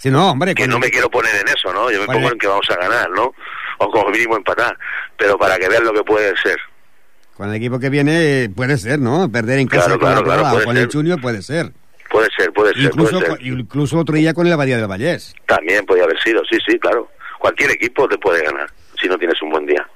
[0.00, 0.54] Sí, no, hombre.
[0.54, 1.90] Que no me quiero poner en eso, ¿no?
[1.90, 3.34] Yo me pongo en que vamos a ganar, ¿no?
[3.76, 4.74] O como mínimo empatar.
[5.18, 6.58] Pero para que vean lo que puede ser.
[7.36, 9.30] Con el equipo que viene puede ser, ¿no?
[9.30, 11.72] Perder en casa claro, claro, con, claro, el Junior puede ser.
[12.08, 12.84] Puede ser, puede ser.
[12.84, 13.46] Incluso, puede ser.
[13.46, 15.34] incluso otro día con el Abadía del Vallés.
[15.44, 17.10] También podía haber sido, sí, sí, claro.
[17.38, 19.86] Cualquier equipo te puede ganar si no tienes un buen día.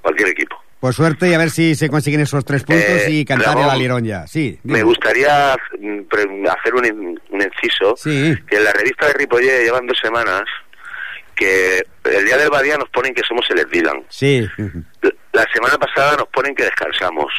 [0.00, 0.61] Cualquier equipo.
[0.82, 3.70] Pues suerte y a ver si se consiguen esos tres puntos Eh, y cantar el
[3.70, 4.26] alirón ya.
[4.26, 4.58] Sí.
[4.64, 8.34] Me gustaría mm, hacer un, un inciso Sí.
[8.48, 10.42] que en la revista de Ripollé llevan dos semanas
[11.36, 14.02] que el día del Badía nos ponen que somos el Dylan.
[14.08, 14.44] Sí.
[15.32, 17.32] La semana pasada nos ponen que descansamos.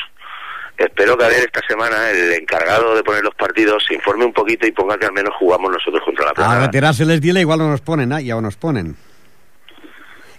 [0.77, 4.32] Espero que a ver esta semana el encargado de poner los partidos se informe un
[4.34, 6.60] poquito y ponga que al menos jugamos nosotros contra la A Plata.
[6.62, 8.21] retirarse les dile igual no nos ponen, ¿ah?
[8.21, 8.95] ya nos ponen.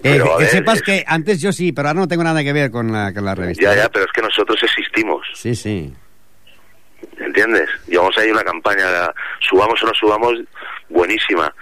[0.05, 2.93] Eh, que sepas que antes yo sí, pero ahora no tengo nada que ver con
[2.93, 3.63] la, con la revista.
[3.63, 5.95] Ya, ya, pero es que nosotros existimos, Sí, sí.
[7.19, 7.69] ¿entiendes?
[7.87, 8.85] Llevamos ahí una campaña,
[9.49, 10.33] subamos o no subamos,
[10.91, 11.53] buenísima.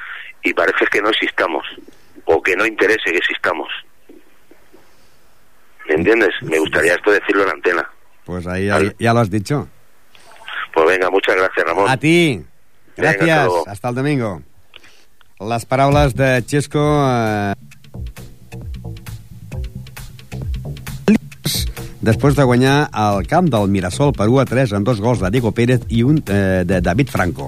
[0.42, 1.64] Y parece que no existamos,
[2.24, 3.68] o que no interese que existamos.
[5.88, 6.30] ¿Me entiendes?
[6.42, 7.88] Me gustaría esto decirlo en antena.
[8.24, 8.66] Pues ahí
[8.98, 9.68] ya, lo has dicho.
[10.74, 11.88] Pues venga, muchas gracias, Ramón.
[11.88, 12.44] A ti.
[12.96, 13.68] Venga, Gràcies.
[13.68, 14.42] hasta el domingo.
[15.40, 16.78] Les paraules de Xesco...
[17.08, 17.54] Eh...
[22.02, 25.30] Després de guanyar el camp del Mirasol per 1 a 3 amb dos gols de
[25.30, 27.46] Diego Pérez i un eh, de David Franco.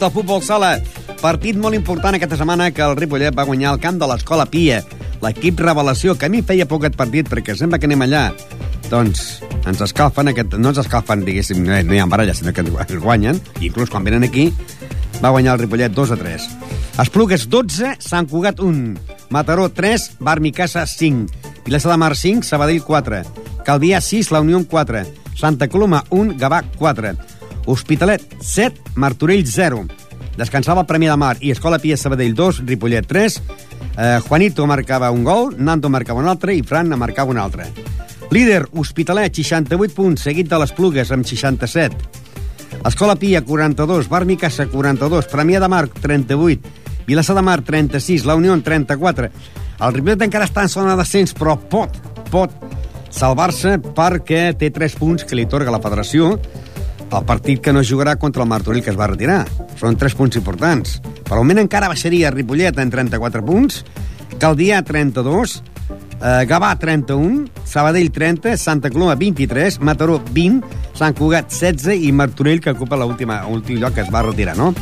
[0.00, 0.68] Al món del futbol sala.
[1.20, 4.78] Partit molt important aquesta setmana que el Ripollet va guanyar el camp de l'Escola Pia.
[5.20, 8.22] L'equip revelació, que a mi feia poc aquest partit perquè sembla que anem allà.
[8.88, 12.64] Doncs ens escalfen, aquest, no ens escalfen, diguéssim, no, no hi ha baralla, sinó que
[12.64, 13.42] ens guanyen.
[13.60, 14.46] I inclús quan venen aquí
[15.20, 16.48] va guanyar el Ripollet 2 a 3.
[17.04, 18.94] Esplugues 12, Sant Cugat 1,
[19.28, 21.28] Mataró 3, Barmicassa 5,
[21.66, 23.20] Vilassar de Mar 5, Sabadell 4,
[23.68, 25.04] Calvià 6, La Unió 4,
[25.36, 27.12] Santa Coloma 1, Gavà 4,
[27.66, 29.84] Hospitalet 7, Martorell 0.
[30.36, 33.40] Descansava el Premi de Mar i Escola Pia Sabadell 2, Ripollet 3.
[33.98, 37.66] Eh, Juanito marcava un gol, Nando marcava un altre i Fran marcava un altre.
[38.30, 41.96] Líder, Hospitalet, 68 punts, seguit de les Plugues amb 67.
[42.86, 46.70] Escola Pia, 42, Bar Micasa, 42, Premià de Mar, 38,
[47.06, 49.30] Vilassar de Mar, 36, La Unió, 34.
[49.80, 51.96] El Ripollet encara està en zona d'ascens, però pot,
[52.30, 52.54] pot
[53.10, 56.36] salvar-se perquè té 3 punts que li torga la federació
[57.10, 59.42] el partit que no jugarà contra el Martorell que es va retirar.
[59.80, 61.00] Són 3 punts importants.
[61.26, 63.82] Per moment encara baixaria Ripollet en 34 punts,
[64.40, 65.60] Caldià 32,
[66.20, 72.60] eh, Gavà 31, Sabadell 30, Santa Coloma 23, Mataró 20, Sant Cugat 16 i Martorell
[72.60, 73.32] que ocupa l'últim
[73.78, 74.74] lloc que es va retirar, no?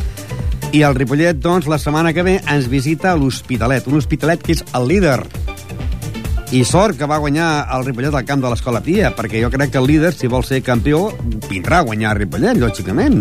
[0.72, 4.64] I el Ripollet, doncs, la setmana que ve ens visita l'Hospitalet, un Hospitalet que és
[4.76, 5.22] el líder
[6.48, 9.74] i sort que va guanyar el Ripollet al camp de l'Escola Pia, perquè jo crec
[9.74, 11.10] que el líder, si vol ser campió,
[11.44, 13.20] vindrà a guanyar el Ripollet, lògicament.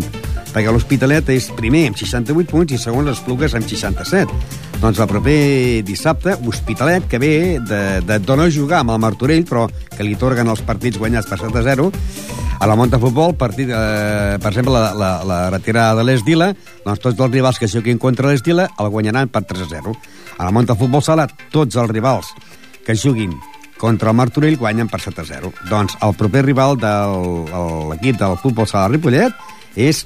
[0.53, 4.31] Perquè l'Hospitalet és primer amb 68 punts i segon les Plugues amb 67.
[4.79, 5.35] Doncs el proper
[5.83, 10.15] dissabte, Hospitalet, que ve de, de, de no jugar amb el Martorell, però que li
[10.15, 11.91] torguen els partits guanyats per 7 a 0,
[12.57, 16.53] a la Monta Futbol, partit, eh, per exemple, la, la, la retirada de l'Esdila,
[16.85, 19.97] doncs tots els rivals que juguin contra l'Esdila el guanyaran per 3 a 0.
[20.37, 22.31] A la Monta Futbol Sala, tots els rivals
[22.87, 23.35] que juguin
[23.77, 25.51] contra el Martorell guanyen per 7 a 0.
[25.69, 26.93] Doncs el proper rival de
[27.91, 29.35] l'equip del futbol sala Ripollet
[29.75, 30.05] és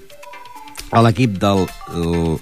[0.92, 1.64] l'equip del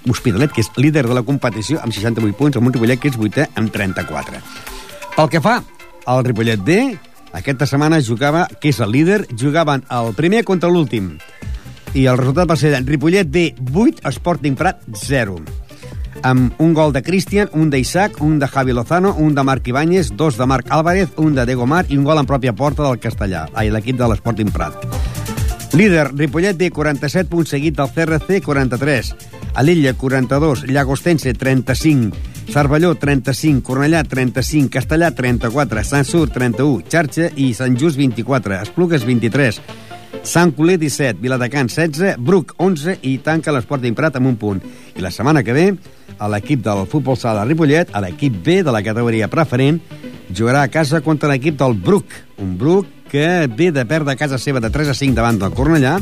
[0.08, 3.20] Hospitalet, que és líder de la competició amb 68 punts, amb un Ripollet que és
[3.20, 4.40] vuitè amb 34.
[5.14, 5.60] Pel que fa
[6.08, 6.80] al Ripollet B,
[7.36, 11.18] aquesta setmana jugava, que és el líder, jugaven el primer contra l'últim.
[11.94, 15.42] I el resultat va ser Ripollet B 8, Sporting Prat 0
[16.22, 20.12] amb un gol de Cristian, un d'Isaac, un de Javi Lozano, un de Marc Ibáñez,
[20.16, 23.00] dos de Marc Álvarez, un de Diego Mar i un gol en pròpia porta del
[23.00, 24.86] Castellà, ai, l'equip de l'Sporting Prat.
[25.72, 29.14] Líder, Ripollet té 47 punts seguit del CRC, 43.
[29.54, 30.64] Alella, 42.
[30.66, 32.16] Llagostense, 35.
[32.50, 33.62] Cervelló, 35.
[33.62, 34.70] Cornellà, 35.
[34.70, 35.84] Castellà, 34.
[35.84, 36.82] Sant Sur, 31.
[36.90, 38.58] Xarxa i Sant Just, 24.
[38.64, 39.60] Esplugues, 23.
[40.22, 41.20] Sant Coler, 17.
[41.22, 42.16] Viladecans, 16.
[42.18, 42.98] Bruc, 11.
[43.02, 44.62] I tanca l'Sporting Prat amb un punt.
[44.96, 45.66] I la setmana que ve,
[46.18, 49.80] a l'equip del futbol sala Ripollet, a l'equip B de la categoria preferent,
[50.30, 52.12] jugarà a casa contra l'equip del Bruc.
[52.38, 55.54] Un Bruc que ve de perdre a casa seva de 3 a 5 davant del
[55.56, 55.96] Cornellà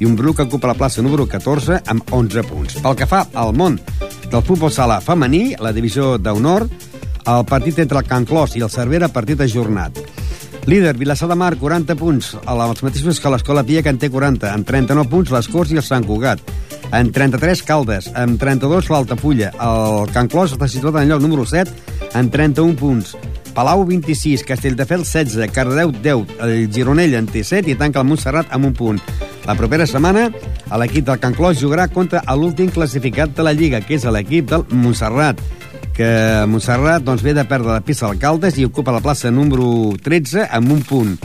[0.00, 2.80] i un Bruc que ocupa la plaça número 14 amb 11 punts.
[2.82, 3.78] Pel que fa al món
[4.30, 6.66] del futbol sala femení, la divisió d'honor,
[7.30, 10.00] el partit entre el Can Clos i el Cervera, partit ajornat.
[10.66, 14.50] Líder, Vilassar de Mar, 40 punts, els mateixos que l'Escola Pia, que en té 40,
[14.52, 16.42] amb 39 punts les Corts i el Sant Cugat.
[16.92, 19.52] En 33, Caldes, amb 32, l'Altafulla.
[19.56, 21.72] El Can Clos està situat en el lloc número 7,
[22.18, 23.14] amb 31 punts.
[23.54, 28.52] Palau 26, Castelldefels 16, Cardedeu 10, el Gironell en té 7 i tanca el Montserrat
[28.54, 29.00] amb un punt.
[29.48, 30.28] La propera setmana
[30.78, 34.66] l'equip del Can Clos jugarà contra l'últim classificat de la Lliga, que és l'equip del
[34.70, 35.40] Montserrat
[35.96, 36.10] que
[36.50, 40.72] Montserrat doncs, ve de perdre la pista d'alcaldes i ocupa la plaça número 13 amb
[40.76, 41.16] un punt.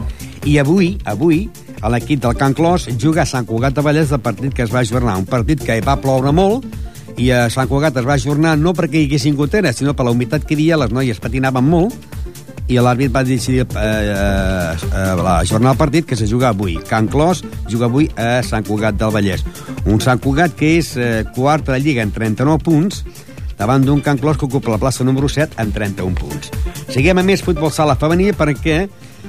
[0.45, 1.45] I avui, avui,
[1.89, 4.82] l'equip del Can Clos juga a Sant Cugat de Vallès del partit que es va
[4.82, 5.17] ajornar.
[5.21, 6.65] Un partit que va ploure molt
[7.17, 10.13] i a Sant Cugat es va ajornar no perquè hi haguessin goteres, sinó per la
[10.15, 11.95] humitat que hi havia, les noies patinaven molt
[12.65, 16.80] i l'àrbit va decidir eh, eh, eh, ajornar el partit que se juga avui.
[16.89, 19.45] Can Clos juga avui a Sant Cugat del Vallès.
[19.86, 23.04] Un Sant Cugat que és eh, quart de la Lliga en 39 punts,
[23.57, 26.51] davant d'un Can Clos que ocupa la plaça número 7 amb 31 punts.
[26.91, 28.85] Seguim a més futbol sala femení perquè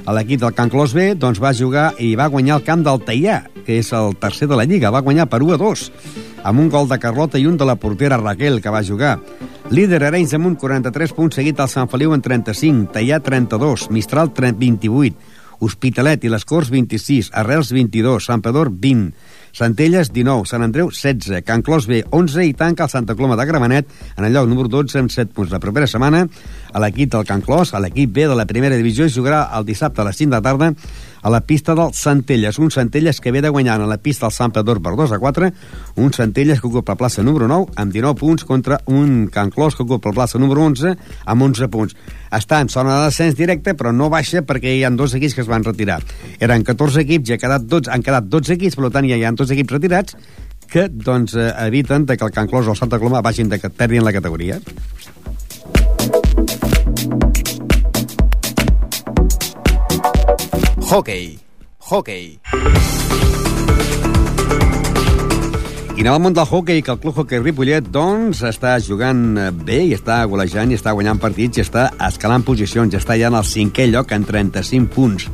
[0.07, 3.41] l'equip del Can Clos B doncs, va jugar i va guanyar el camp del Teià,
[3.65, 4.91] que és el tercer de la Lliga.
[4.93, 5.85] Va guanyar per 1 a 2,
[6.43, 9.17] amb un gol de Carlota i un de la portera Raquel, que va jugar.
[9.69, 14.31] Líder Arenys amb un 43 punts, seguit al Sant Feliu en 35, Teià 32, Mistral
[14.31, 15.15] 28,
[15.59, 19.11] Hospitalet i les Corts 26, Arrels 22, Sant Pedor 20,
[19.57, 23.47] Centelles 19, Sant Andreu 16, Can Clos B 11 i tanca el Santa Coloma de
[23.49, 25.49] Gramenet en el lloc número 12 amb 7 punts.
[25.49, 26.27] La propera setmana
[26.69, 30.03] a l'equip del Can Clos, a l'equip B de la primera divisió, jugarà el dissabte
[30.03, 30.69] a les 5 de tarda
[31.21, 34.35] a la pista del Centelles, un Centelles que ve de guanyar a la pista del
[34.35, 35.51] Sant Pedor per 2 a 4,
[35.95, 39.75] un Centelles que ocupa la plaça número 9 amb 19 punts contra un Can Clos
[39.75, 41.95] que ocupa la plaça número 11 amb 11 punts.
[42.31, 45.45] Està en zona de descens directe, però no baixa perquè hi ha dos equips que
[45.45, 46.01] es van retirar.
[46.39, 49.25] Eren 14 equips i ha quedat 12, han quedat 12 equips, per tant ja hi
[49.25, 50.17] ha dos equips retirats
[50.67, 54.03] que doncs, eh, eviten que el Can Clos o el Santa Coloma vagin de perdin
[54.03, 54.59] la categoria.
[60.87, 61.37] Hockey.
[61.83, 62.39] Hockey.
[65.97, 69.49] I anem al món del hockey, que el Club Hockey Ripollet, doncs, està jugant eh,
[69.51, 72.93] bé i està golejant i està guanyant partits i està escalant posicions.
[72.95, 75.27] Ja està ja en el cinquè lloc en 35 punts.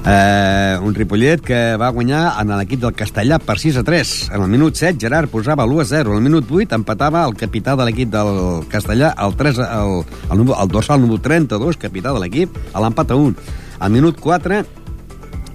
[0.00, 4.12] Uh, un Ripollet que va guanyar en l'equip del Castellà per 6 a 3.
[4.36, 6.12] En el minut 7, Gerard posava l'1 a 0.
[6.12, 10.36] En el minut 8 empatava el capità de l'equip del Castellà, el, 3, el, el,
[10.36, 13.59] el, el dorsal número 32, capità de l'equip, a l'empat a 1.
[13.80, 14.62] Al minut 4,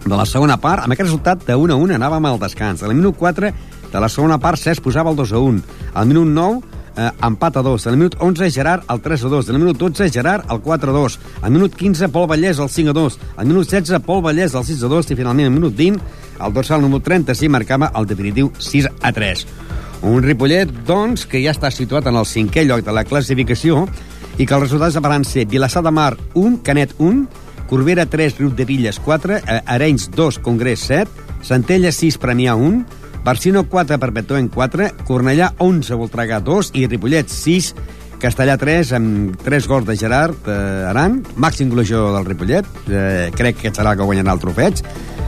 [0.06, 2.84] de la segona part, amb aquest resultat de 1 a 1 anàvem al descans.
[2.84, 3.52] Al minut 4
[3.92, 5.62] de la segona part, Cesc posava el 2 a 1.
[5.94, 6.62] Al minut 9,
[6.98, 7.88] eh, empat a 2.
[7.88, 9.50] Al minut 11, Gerard el 3 a 2.
[9.50, 11.20] Al minut 12, Gerard el 4 a 2.
[11.42, 13.20] Al minut 15, Pol Vallès el 5 a 2.
[13.38, 15.12] Al minut 16, Pol Vallès el 6 a 2.
[15.12, 16.02] I finalment, al minut 20,
[16.46, 19.48] el dorsal número 36 marcava el definitiu 6 a 3.
[20.04, 23.88] Un Ripollet, doncs, que ja està situat en el cinquè lloc de la classificació
[24.38, 28.52] i que els resultats van ser Vilassar de Mar 1, Canet 1, Corbera 3, Riu
[28.54, 31.10] de Villes 4, eh, Arenys 2, Congrés 7,
[31.42, 32.86] Centella 6, Premià 1,
[33.26, 37.74] Barcino 4, Perpetuen 4, Cornellà 11, Voltregà 2 i Ripollet 6,
[38.22, 43.60] Castellà 3, amb 3 gols de Gerard eh, Aran, màxim golejador del Ripollet, eh, crec
[43.64, 44.86] que serà el que guanyarà el trofeig.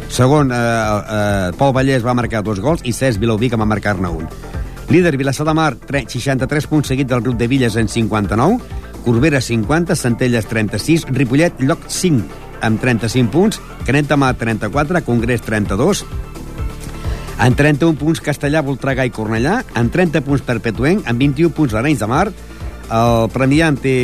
[0.10, 4.10] Segon, eh, eh, Pol Vallès va marcar dos gols i Cesc Vilauví que va marcar-ne
[4.10, 4.30] un.
[4.90, 8.62] Líder, Vilassar de Mar, 63 punts seguit del Riu de Villes en 59,
[9.06, 15.42] Corbera 50, Centelles 36, Ripollet lloc 5 amb 35 punts, Canet de Mar 34, Congrés
[15.46, 16.06] 32,
[17.40, 22.02] en 31 punts Castellà, Voltregà i Cornellà, en 30 punts Perpetuenc, en 21 punts l'Arenys
[22.02, 22.26] de Mar,
[22.88, 23.98] el Premià té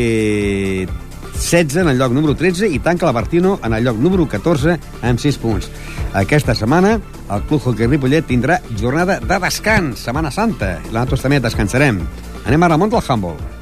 [1.34, 4.78] 16 en el lloc número 13 i tanca la Bartino en el lloc número 14
[5.02, 5.72] amb 6 punts.
[6.14, 7.00] Aquesta setmana
[7.34, 10.78] el Club Hockey Ripollet tindrà jornada de descans, Setmana Santa.
[10.92, 12.04] Nosaltres també descansarem.
[12.46, 13.53] Anem ara al món del handball.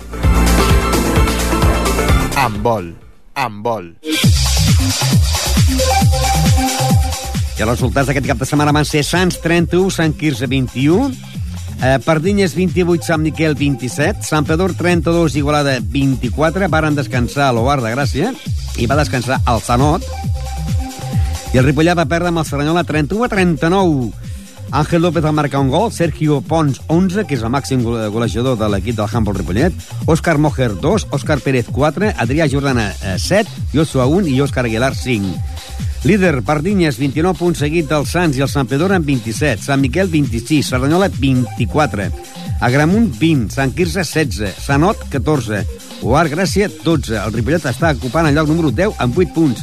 [2.42, 2.88] Handball.
[3.36, 3.92] Handball.
[7.54, 11.12] I els resultats d'aquest cap de setmana van ser Sants 31, Sant Quirze 21,
[11.86, 17.78] eh, Pardinyes 28, Sant Miquel 27, Sant Pedor 32, Igualada 24, varen descansar a l'Oar
[17.86, 18.34] de Gràcia
[18.82, 20.02] i va descansar el Sanot,
[21.54, 24.31] i el Ripollet va perdre amb el Serranyola 31 a 39.
[24.72, 28.56] Àngel López va marcar un gol, Sergio Pons 11, que és el màxim gole- golejador
[28.58, 29.74] de l'equip del Handball Ripollet,
[30.08, 34.94] Òscar Mojer 2, Òscar Pérez 4, Adrià Jordana eh, 7, Joshua 1 i Òscar Aguilar
[34.96, 35.36] 5.
[36.08, 40.08] Líder, Pardinyes, 29 punts seguit del Sants i el Sant Pedor amb 27, Sant Miquel
[40.10, 42.08] 26, Cerdanyola 24,
[42.62, 45.66] Agramunt 20, Sant Quirze 16, Sanot 14,
[46.02, 47.20] Oar Gràcia 12.
[47.20, 49.62] El Ripollet està ocupant el lloc número 10 amb 8 punts.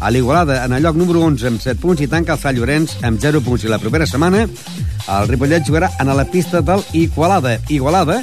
[0.00, 2.98] A l'Igualada, en el lloc número 11 amb 7 punts i tanca el Sant Llorenç
[3.02, 3.64] amb 0 punts.
[3.64, 7.58] I la propera setmana el Ripollet jugarà en la pista del Igualada.
[7.68, 8.20] Igualada,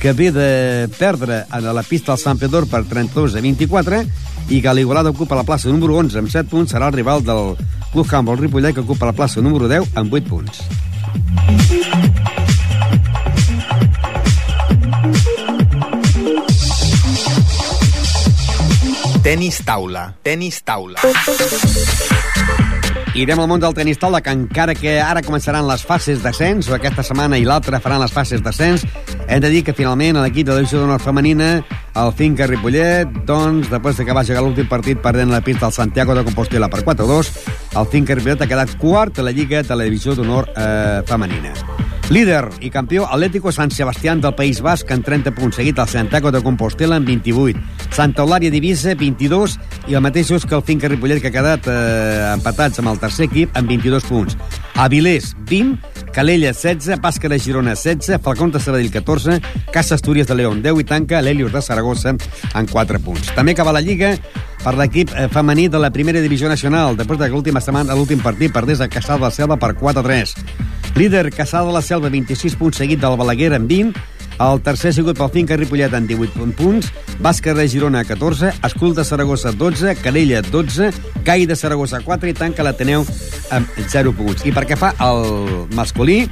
[0.00, 4.02] que ve de perdre a la pista del Sant Pedor per 32 a 24
[4.52, 7.54] i que l'Igualada ocupa la plaça número 11 amb 7 punts, serà el rival del
[7.92, 10.64] Club Handball Ripollet que ocupa la plaça número 10 amb 8 punts.
[19.24, 20.02] Tenis taula.
[20.20, 21.00] Tenis taula.
[23.16, 27.00] Irem al món del tenis taula, que encara que ara començaran les fases d'ascens, aquesta
[27.08, 28.84] setmana i l'altra faran les fases d'ascens,
[29.24, 31.48] hem de dir que finalment l'equip de la divisió d'honor femenina,
[31.94, 35.76] el Finca Ripollet, doncs, després de que va jugar l'últim partit perdent la pista al
[35.76, 37.30] Santiago de Compostela per 4-2,
[37.78, 41.54] el Finca Ripollet ha quedat quart a la Lliga de la divisió d'honor eh, femenina.
[42.10, 46.30] Líder i campió Atlético San Sebastián del País Basc en 30 punts, seguit al Santiago
[46.30, 47.62] de Compostela en 28.
[47.94, 49.56] Santa Eulària d'Ibissa, 22,
[49.88, 53.30] i el mateixos que el Finca Ripollet, que ha quedat eh, empatats amb el tercer
[53.30, 54.36] equip amb 22 punts.
[54.74, 55.78] Avilés, 20,
[56.12, 59.40] Calella, 16, Bàscara Girona, 16, Falcón de Sabadell, 14,
[59.72, 63.30] Casa Astúries de León, 10 i tanca l'Helios de Saragossa en 4 punts.
[63.34, 64.16] També acaba la Lliga
[64.64, 68.22] per l'equip eh, femení de la primera divisió nacional, després de que l'última setmana, l'últim
[68.22, 70.34] partit perdés a Caçà de la Selva per 4-3.
[70.98, 73.94] Líder, Caçà de la Selva, 26 punts, seguit del Balaguer amb 20,
[74.40, 76.90] el tercer ha sigut pel Finca Ripollet amb 18 punts,
[77.22, 80.90] Bàscar de Girona 14, Escul de Saragossa 12, Canella 12,
[81.24, 83.06] Gai de Saragossa 4 i tanca l'Ateneu
[83.54, 84.42] amb 0 punts.
[84.42, 86.24] I perquè fa el masculí,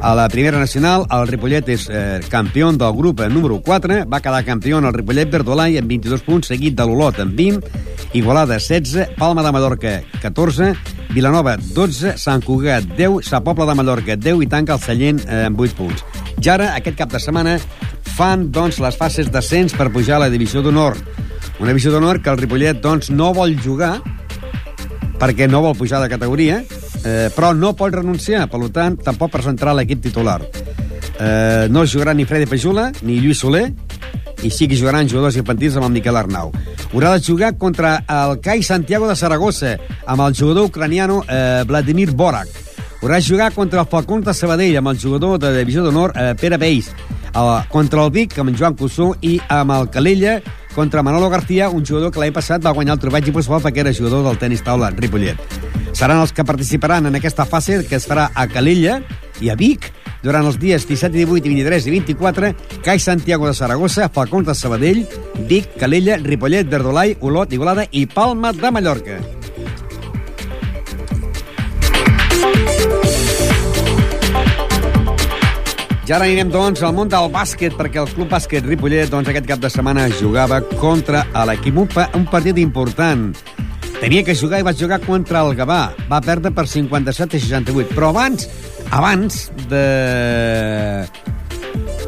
[0.00, 4.44] a la primera nacional, el Ripollet és eh, campió del grup número 4, va quedar
[4.44, 7.64] campió el Ripollet Verdolai amb 22 punts, seguit de l'Olot amb 20,
[8.12, 10.72] Igualada 16, Palma de Mallorca 14,
[11.16, 15.46] Vilanova 12, Sant Cugat 10, Sa Pobla de Mallorca 10 i tanca el Sallent eh,
[15.48, 16.27] amb 8 punts.
[16.38, 17.56] I ara, aquest cap de setmana,
[18.16, 20.96] fan doncs, les fases d'ascens per pujar a la divisió d'honor.
[21.58, 23.98] Una divisió d'honor que el Ripollet doncs, no vol jugar
[25.18, 26.60] perquè no vol pujar de categoria,
[27.02, 30.38] eh, però no pot renunciar, per tant, tampoc presentarà l'equip titular.
[31.18, 33.66] Eh, no jugarà ni Freddy Pejula ni Lluís Soler,
[34.46, 36.52] i sí que jugaran jugadors infantils amb el Miquel Arnau.
[36.92, 39.74] Haurà de jugar contra el CAI Santiago de Saragossa,
[40.06, 42.67] amb el jugador ucraniano eh, Vladimir Borak.
[43.00, 46.58] De jugar contra el Falcons de Sabadell, amb el jugador de Divisió d'Honor eh, Pere
[46.58, 46.90] Beis.
[47.30, 50.40] Eh, contra el Vic, amb en Joan Cussó, i amb el Calella,
[50.74, 53.84] contra Manolo García, un jugador que l'any passat va guanyar el troball i principal perquè
[53.84, 55.38] era jugador del tenis taula Ripollet.
[55.92, 59.00] Seran els que participaran en aquesta fase que es farà a Calella
[59.40, 59.88] i a Vic
[60.22, 62.52] durant els dies 17, 18, 23 i 24,
[62.84, 65.04] Cai Santiago de Saragossa, Falcons de Sabadell,
[65.48, 69.20] Vic, Calella, Ripollet, Verdolai, Olot, Igualada i Palma de Mallorca.
[76.08, 79.44] Ja ara anirem, doncs, al món del bàsquet, perquè el Club Bàsquet Ripollet, doncs, aquest
[79.44, 81.76] cap de setmana jugava contra l'equip.
[81.76, 83.26] Un, un partit important.
[83.98, 85.82] Tenia que jugar i va jugar contra el Gavà.
[86.08, 87.92] Va perdre per 57 a 68.
[87.92, 88.48] Però abans,
[88.88, 89.36] abans
[89.68, 89.84] de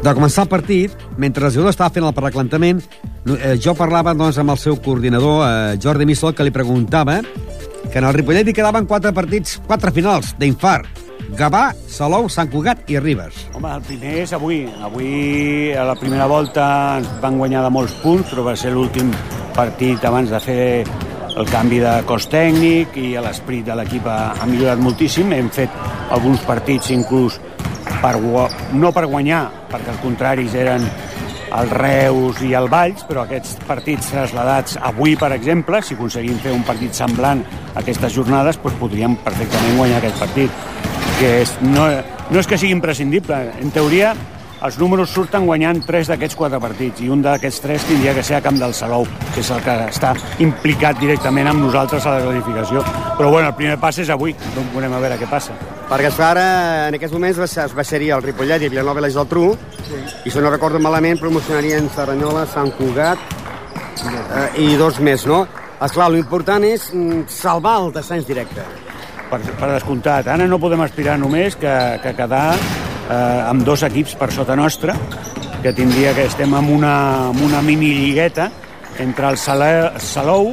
[0.01, 2.81] de començar el partit, mentre el jugador estava fent el reclantament,
[3.37, 8.01] eh, jo parlava doncs, amb el seu coordinador, eh, Jordi Missol, que li preguntava que
[8.01, 11.10] en el Ripollet hi quedaven quatre partits, quatre finals d'infart.
[11.37, 13.45] Gavà, Salou, Sant Cugat i Ribes.
[13.55, 14.63] Home, el primer és avui.
[14.83, 15.11] Avui,
[15.77, 16.65] a la primera volta,
[16.99, 19.13] ens van guanyar de molts punts, però va ser l'últim
[19.55, 20.65] partit abans de fer
[21.31, 25.31] el canvi de cos tècnic i l'esperit de l'equip ha, millorat moltíssim.
[25.35, 25.71] Hem fet
[26.11, 27.39] alguns partits inclús
[28.01, 28.17] per,
[28.73, 30.85] no per guanyar, perquè els contraris eren
[31.51, 36.53] el Reus i el Valls, però aquests partits trasladats avui, per exemple, si aconseguim fer
[36.55, 37.43] un partit semblant
[37.73, 40.80] a aquestes jornades, doncs podríem perfectament guanyar aquest partit
[41.21, 41.85] que és, no,
[42.33, 43.37] no és que sigui imprescindible.
[43.61, 44.15] En teoria,
[44.65, 48.39] els números surten guanyant tres d'aquests quatre partits i un d'aquests tres tindria que ser
[48.39, 49.05] a Camp del Salou,
[49.35, 52.81] que és el que està implicat directament amb nosaltres a la classificació.
[53.19, 55.53] Però bueno, el primer pas és avui, doncs veurem a veure què passa.
[55.91, 56.45] Perquè es fa ara,
[56.89, 59.51] en aquests moments, es baixaria el Ripollet i Vilanova i la Geltrú,
[59.85, 60.03] sí.
[60.25, 63.21] i si no recordo malament, promocionarien Serranyola, Sant Cugat
[64.09, 65.43] eh, i dos més, no?
[65.81, 68.65] Esclar, l'important és mm, salvar el descens directe
[69.31, 70.27] per, per descomptat.
[70.33, 74.97] Ara no podem aspirar només que, que quedar eh, amb dos equips per sota nostra,
[75.61, 76.95] que tindria que estem en una,
[77.31, 78.49] en una mini lligueta
[78.99, 80.51] entre el Salou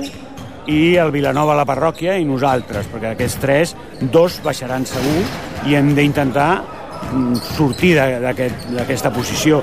[0.69, 3.77] i el Vilanova la parròquia i nosaltres, perquè aquests tres,
[4.13, 5.23] dos baixaran segur
[5.67, 9.63] i hem d'intentar mm, sortir d'aquesta aquest, posició.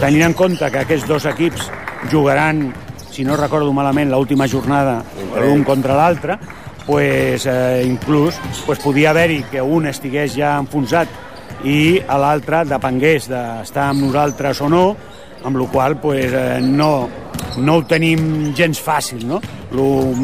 [0.00, 1.68] Tenint en compte que aquests dos equips
[2.10, 2.70] jugaran,
[3.12, 5.02] si no recordo malament, l'última jornada
[5.36, 6.38] l'un contra l'altre,
[6.86, 11.08] pues, eh, inclús pues, podia haver-hi que un estigués ja enfonsat
[11.64, 14.84] i l'altre depengués d'estar amb nosaltres o no,
[15.44, 17.08] amb la qual pues, eh, no,
[17.58, 19.26] no ho tenim gens fàcil.
[19.28, 19.40] No?
[19.72, 20.14] Lo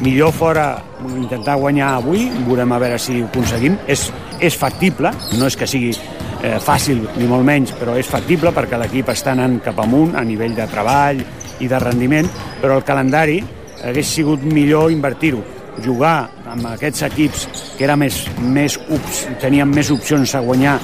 [0.00, 0.72] millor fora
[1.16, 3.76] intentar guanyar avui, veurem a veure si ho aconseguim.
[3.86, 4.08] És,
[4.40, 8.80] és factible, no és que sigui eh, fàcil ni molt menys, però és factible perquè
[8.80, 11.24] l'equip està anant cap amunt a nivell de treball
[11.60, 12.28] i de rendiment,
[12.60, 13.40] però el calendari
[13.84, 17.46] hagués sigut millor invertir-ho jugar amb aquests equips
[17.78, 20.78] que era més, més ups, tenien més opcions a guanyar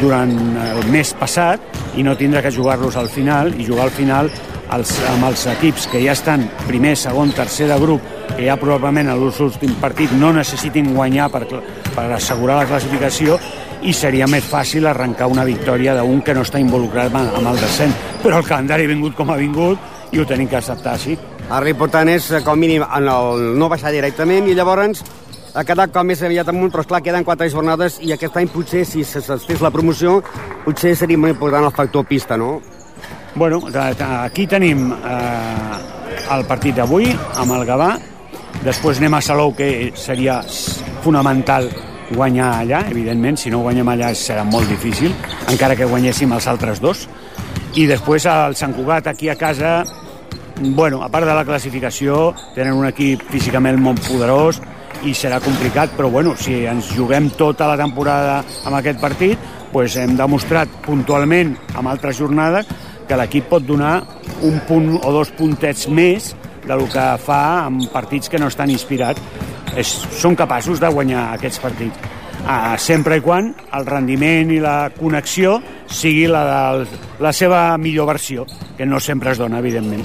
[0.00, 0.32] durant
[0.64, 1.60] el mes passat
[1.98, 4.30] i no tindre que jugar-los al final i jugar al final
[4.74, 9.10] els, amb els equips que ja estan primer, segon, tercer de grup que ja probablement
[9.12, 11.44] a l'últim partit no necessitin guanyar per,
[11.94, 13.38] per assegurar la classificació
[13.84, 17.98] i seria més fàcil arrencar una victòria d'un que no està involucrat amb el descens.
[18.22, 21.18] Però el calendari ha vingut com ha vingut i ho tenim que acceptar així.
[21.18, 21.33] Sí.
[21.50, 25.02] Ara l'important és, eh, com mínim, en el no baixar directament i llavors
[25.54, 28.84] ha quedat com més aviat amunt, però esclar, queden quatre jornades i aquest any potser,
[28.84, 30.22] si se fes la promoció,
[30.64, 32.60] potser seria molt important el factor pista, no?
[33.36, 33.60] Bueno,
[34.24, 35.78] aquí tenim eh,
[36.34, 37.98] el partit d'avui amb el Gavà,
[38.64, 40.40] després anem a Salou, que seria
[41.02, 41.68] fonamental
[42.14, 45.14] guanyar allà, evidentment, si no guanyem allà serà molt difícil,
[45.50, 47.08] encara que guanyéssim els altres dos,
[47.74, 49.82] i després al Sant Cugat, aquí a casa,
[50.60, 54.60] bueno, a part de la classificació, tenen un equip físicament molt poderós
[55.04, 59.38] i serà complicat, però bueno, si ens juguem tota la temporada amb aquest partit,
[59.72, 62.68] pues hem demostrat puntualment amb altres jornades
[63.08, 63.96] que l'equip pot donar
[64.46, 66.32] un punt o dos puntets més
[66.64, 69.20] del que fa amb partits que no estan inspirats.
[69.74, 72.12] És, són capaços de guanyar aquests partits.
[72.46, 75.56] Ah, sempre i quan el rendiment i la connexió
[75.88, 78.46] sigui la de la seva millor versió,
[78.78, 80.04] que no sempre es dona, evidentment.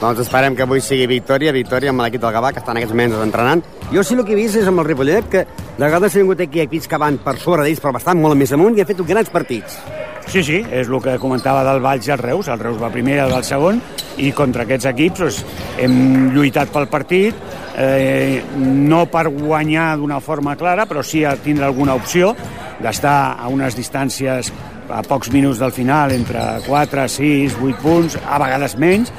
[0.00, 2.92] Doncs esperem que avui sigui victòria, victòria amb l'equip del Gavà, que està en aquests
[2.92, 3.62] moments entrenant.
[3.88, 6.42] Jo sí el que he vist és amb el Ripollet, que de vegades ha vingut
[6.44, 9.00] aquí equips que van per sobre d'ells, però bastant molt més amunt, i ha fet
[9.08, 9.78] grans partits.
[10.26, 12.50] Sí, sí, és el que comentava del Valls i el Reus.
[12.52, 13.80] El Reus va primer, el del segon,
[14.20, 15.38] i contra aquests equips doncs,
[15.80, 15.96] hem
[16.34, 17.38] lluitat pel partit,
[17.78, 22.34] eh, no per guanyar d'una forma clara, però sí a tindre alguna opció
[22.82, 24.52] d'estar a unes distàncies
[24.92, 29.12] a pocs minuts del final, entre 4, 6, 8 punts, a vegades menys,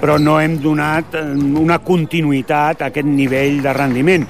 [0.00, 1.24] però no hem donat eh,
[1.62, 4.28] una continuïtat a aquest nivell de rendiment.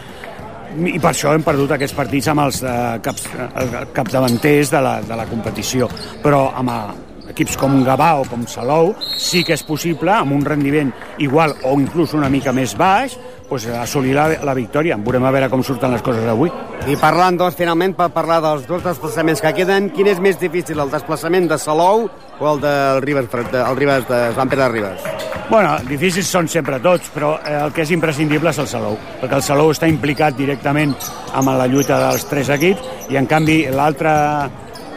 [0.79, 4.99] I per això hem perdut aquests partits amb els eh, caps, eh, capdavanters de la,
[5.05, 5.89] de la competició.
[6.23, 6.81] Però amb eh,
[7.33, 10.93] equips com Gavà o com Salou sí que és possible amb un rendiment
[11.23, 13.17] igual o inclús una mica més baix
[13.49, 14.99] pues, assolir la, la victòria.
[15.01, 16.53] Veurem a veure com surten les coses avui.
[16.89, 20.81] I parlant, doncs, finalment, per parlar dels dos desplaçaments que queden, quin és més difícil,
[20.81, 22.07] el desplaçament de Salou
[22.39, 25.09] o el del Ribes, el Ribes de Sant Pere de Ribes?
[25.49, 29.39] Bueno, difícils són sempre tots, però eh, el que és imprescindible és el Salou, perquè
[29.39, 30.93] el Salou està implicat directament
[31.33, 34.13] amb la lluita dels tres equips i, en canvi, l'altre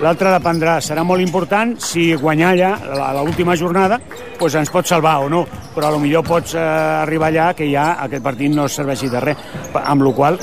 [0.02, 2.70] L'altre dependrà, serà molt important si guanyar allà
[3.06, 4.00] a l'última jornada
[4.40, 5.44] doncs ens pot salvar o no,
[5.76, 6.62] però a lo millor pots eh,
[7.04, 9.44] arribar allà que ja aquest partit no serveixi de res,
[9.78, 10.40] amb la qual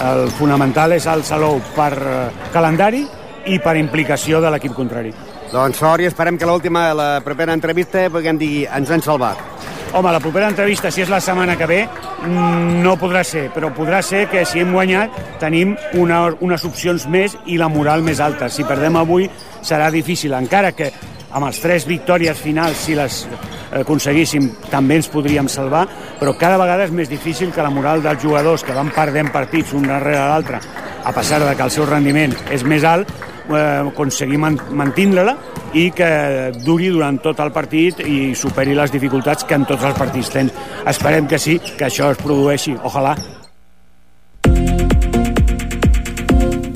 [0.00, 2.22] el fonamental és el Salou per eh,
[2.54, 3.04] calendari
[3.52, 5.12] i per implicació de l'equip contrari.
[5.52, 9.71] Doncs sort i esperem que l'última, la propera entrevista, puguem dir, ens han salvat.
[9.94, 13.68] Home, la propera entrevista, si és la setmana que ve, mm, no podrà ser, però
[13.76, 18.18] podrà ser que si hem guanyat tenim una, unes opcions més i la moral més
[18.18, 18.48] alta.
[18.48, 19.28] Si perdem avui
[19.60, 20.90] serà difícil, encara que
[21.30, 25.86] amb els tres victòries finals, si les eh, aconseguíssim, també ens podríem salvar,
[26.18, 29.74] però cada vegada és més difícil que la moral dels jugadors que van perdent partits
[29.76, 30.60] un darrere l'altre,
[31.04, 33.10] a pesar de que el seu rendiment és més alt,
[33.50, 35.36] eh, aconseguir man mantindre-la
[35.74, 39.98] i que duri durant tot el partit i superi les dificultats que en tots els
[39.98, 40.52] partits tens.
[40.86, 42.76] Esperem que sí, que això es produeixi.
[42.82, 43.16] Ojalà.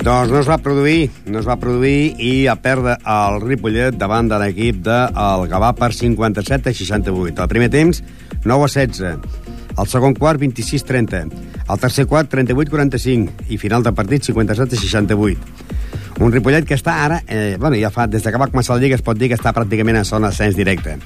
[0.07, 4.29] Doncs no es va produir, no es va produir i a perdre el Ripollet davant
[4.31, 7.43] de l'equip del Gavà per 57 a 68.
[7.43, 7.99] El primer temps,
[8.45, 9.46] 9 a 16.
[9.77, 11.27] El segon quart, 26-30.
[11.69, 13.49] El tercer quart, 38-45.
[13.53, 15.37] I final de partit, 57-68.
[16.17, 18.97] Un Ripollet que està ara, eh, bueno, ja fa, des que va començar la Lliga
[18.97, 20.97] es pot dir que està pràcticament en zona d'ascens directe.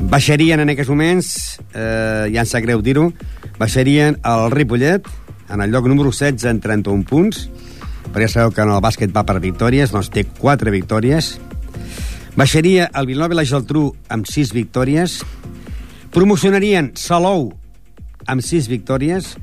[0.00, 3.10] Baixarien en aquests moments, eh, ja em sap greu dir-ho,
[3.58, 5.08] baixarien el Ripollet
[5.48, 7.48] en el lloc número 16 en 31 punts,
[8.12, 11.38] perquè sabeu que en el bàsquet va per victòries, doncs té 4 victòries.
[12.36, 15.22] Baixaria el Vilanova i la Geltrú amb 6 victòries.
[16.12, 17.63] Promocionarien Salou
[18.26, 19.34] amb 6 victòries,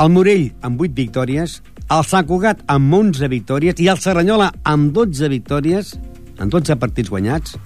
[0.00, 1.60] el Morell amb 8 victòries,
[1.92, 5.94] el Sant Cugat amb 11 victòries i el Serranyola amb 12 victòries,
[6.40, 7.58] en 12 partits guanyats,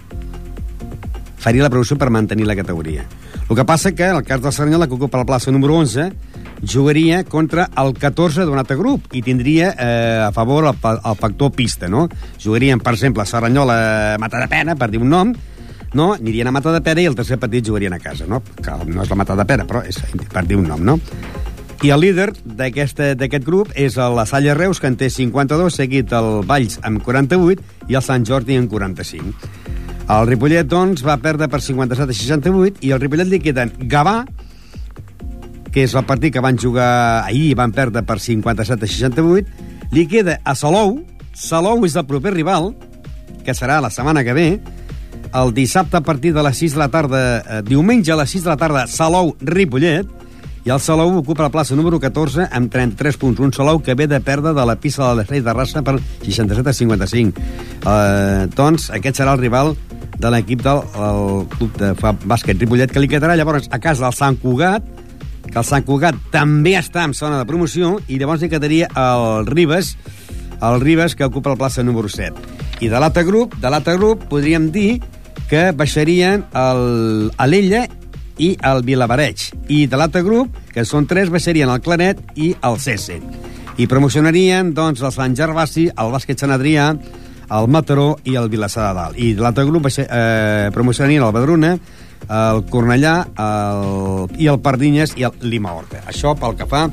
[1.39, 3.07] faria la promoció per mantenir la categoria.
[3.49, 6.11] El que passa que, en el cas del Serranyola, que ocupa la plaça número 11,
[6.66, 11.55] jugaria contra el 14 d'un altre grup i tindria eh, a favor el, el factor
[11.55, 12.09] pista, no?
[12.43, 15.33] Jugarien, per exemple, Serranyola Mata de Pena, per dir un nom,
[15.95, 16.12] no?
[16.14, 18.43] anirien a Mata de Pera i el tercer partit jugarien a casa, no?
[18.57, 20.01] Que no és la Mata de Pera, però és
[20.32, 20.99] per dir un nom, no?
[21.78, 26.41] I el líder d'aquest grup és la Salle Reus, que en té 52, seguit el
[26.47, 29.30] Valls amb 48 i el Sant Jordi amb 45.
[30.09, 34.22] El Ripollet, doncs, va perdre per 57 a 68 i el Ripollet li queden Gavà,
[35.70, 36.89] que és el partit que van jugar
[37.20, 40.97] ahir i van perdre per 57 a 68, li queda a Salou,
[41.39, 42.72] Salou és el proper rival,
[43.47, 44.49] que serà la setmana que ve,
[45.35, 48.45] el dissabte a partir de les 6 de la tarda, eh, diumenge a les 6
[48.45, 50.09] de la tarda, Salou-Ripollet,
[50.69, 53.41] i el Salou ocupa la plaça número 14 amb 33 punts.
[53.41, 55.95] Un Salou que ve de perdre de la pista de l'Estrell de Rassa per
[56.27, 57.45] 67 a 55.
[57.87, 59.73] Uh, doncs aquest serà el rival
[60.19, 64.16] de l'equip del el club de bàsquet Ripollet, que li quedarà llavors a casa del
[64.19, 64.85] Sant Cugat,
[65.49, 69.47] que el Sant Cugat també està en zona de promoció, i llavors li quedaria el
[69.49, 69.95] Ribes,
[70.63, 72.35] el Ribes, que ocupa la plaça número 7.
[72.81, 75.01] I de l'altre grup, de l'altre grup, podríem dir
[75.49, 77.87] que baixarien l'Ella
[78.39, 79.49] i el Vilabareig.
[79.69, 83.19] I de l'altre grup, que són tres, baixarien el Claret i el Cesse.
[83.79, 86.91] I promocionarien, doncs, el Sant Gervasi, el Bàsquet Sant Adrià,
[87.49, 89.19] el Mataró i el Vilassar de Dalt.
[89.19, 91.77] I de l'altre grup eh, promocionarien el Badruna,
[92.29, 93.14] el Cornellà
[93.45, 96.03] el, i el Pardinyes i el Lima Horta.
[96.11, 96.87] Això pel que fa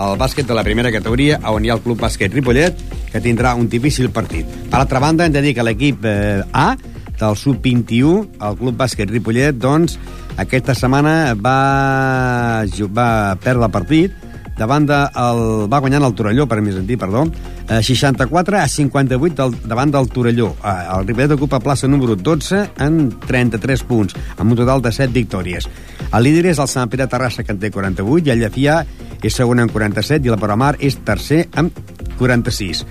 [0.00, 2.80] al bàsquet de la primera categoria, on hi ha el Club Bàsquet Ripollet,
[3.12, 4.48] que tindrà un difícil partit.
[4.70, 6.72] Per altra banda, hem de dir que l'equip eh, A,
[7.20, 9.98] del sub-21, el Club Bàsquet Ripollet, doncs,
[10.40, 12.64] aquesta setmana va,
[12.96, 13.10] va
[13.42, 14.29] perdre el partit
[14.60, 15.42] davant de el,
[15.72, 17.24] va guanyant el Torelló, per més dir, perdó,
[17.70, 20.50] 64 a 58 del, davant del Torelló.
[20.60, 25.14] Eh, el Ripollet ocupa plaça número 12 en 33 punts, amb un total de 7
[25.16, 25.68] victòries.
[26.10, 28.82] El líder és el Sant Pere Terrassa, que en té 48, i el Llefià
[29.20, 31.80] és segon amb 47, i el Paramar és tercer amb
[32.20, 32.84] 46.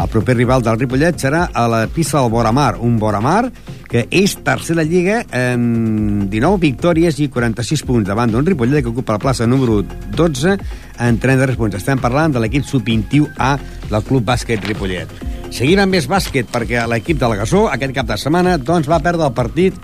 [0.00, 3.50] El proper rival del Ripollet serà a la pista del Boramar, un Boramar
[3.90, 8.92] que és tercer de Lliga amb 19 victòries i 46 punts davant d'un Ripollet que
[8.92, 11.76] ocupa la plaça número 12 en 33 punts.
[11.80, 13.50] Estem parlant de l'equip sub-21A
[13.90, 15.10] del Club Bàsquet Ripollet.
[15.50, 19.02] Seguim amb més bàsquet perquè l'equip de la Gasó aquest cap de setmana doncs, va
[19.02, 19.74] perdre el partit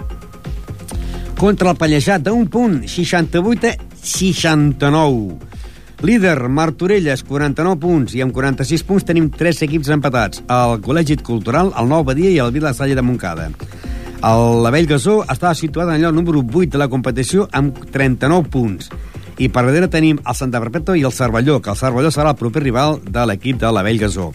[1.36, 3.74] contra el Pallejat d'un punt, 68 a
[4.06, 5.36] 69.
[6.06, 11.72] Líder, Martorelles, 49 punts, i amb 46 punts tenim tres equips empatats, el Col·legi Cultural,
[11.74, 13.50] el Nou Badia i el Vila Salle de Montcada.
[14.24, 18.88] El Lavell Gasó estava situat en el número 8 de la competició amb 39 punts.
[19.36, 22.40] I per darrere tenim el Santa Perpètua i el Cervelló, que el Cervelló serà el
[22.40, 24.30] proper rival de l'equip de l'Avell Gasó.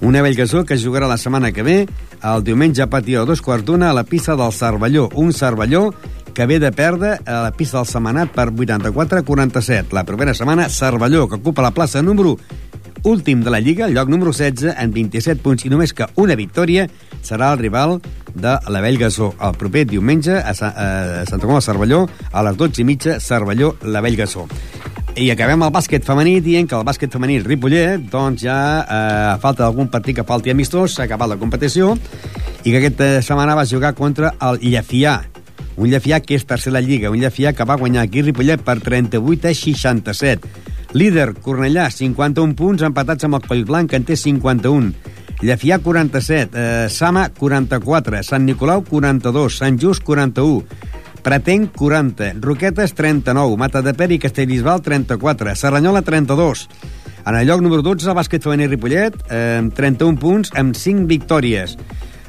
[0.00, 1.78] Un Avell Gasó que jugarà la setmana que ve,
[2.24, 5.10] el diumenge a partir de dos quarts d'una a la pista del Cervelló.
[5.14, 5.90] Un Cervelló
[6.32, 9.92] que ve de perdre a la pista del Semanat per 84-47.
[9.92, 12.38] La propera setmana, Cervelló, que ocupa la plaça número
[13.02, 16.36] últim de la Lliga, el lloc número 16, en 27 punts i només que una
[16.38, 16.86] victòria
[17.22, 17.98] serà el rival
[18.34, 19.32] de l'Avell Gasó.
[19.40, 23.18] El proper diumenge a, Sa a Santa Coloma de Cervelló, a les 12 i mitja,
[23.20, 24.46] Cervelló, l'Avell Gasó.
[25.18, 29.64] I acabem el bàsquet femení dient que el bàsquet femení Ripollet, doncs ja eh, falta
[29.64, 31.96] d'algun partit que falti amistós, s'ha acabat la competició
[32.62, 35.18] i que aquesta setmana va jugar contra el Llefià,
[35.78, 38.78] un Llefià que és tercer la Lliga, un Llefià que va guanyar aquí Ripollet per
[38.82, 40.54] 38 a 67.
[40.92, 44.94] Líder, Cornellà, 51 punts, empatats amb el Collblanc, que en té 51.
[45.44, 46.56] Llefià, 47.
[46.56, 48.22] Eh, Sama, 44.
[48.24, 49.58] Sant Nicolau, 42.
[49.60, 50.64] Sant Just, 41.
[51.22, 52.32] Pretenc, 40.
[52.40, 53.58] Roquetes, 39.
[53.60, 55.54] Mata de Peri, Castellbisbal, 34.
[55.54, 56.68] Serranyola, 32.
[57.26, 61.06] En el lloc número 12, el bàsquet femení Ripollet, eh, amb 31 punts, amb 5
[61.06, 61.76] victòries.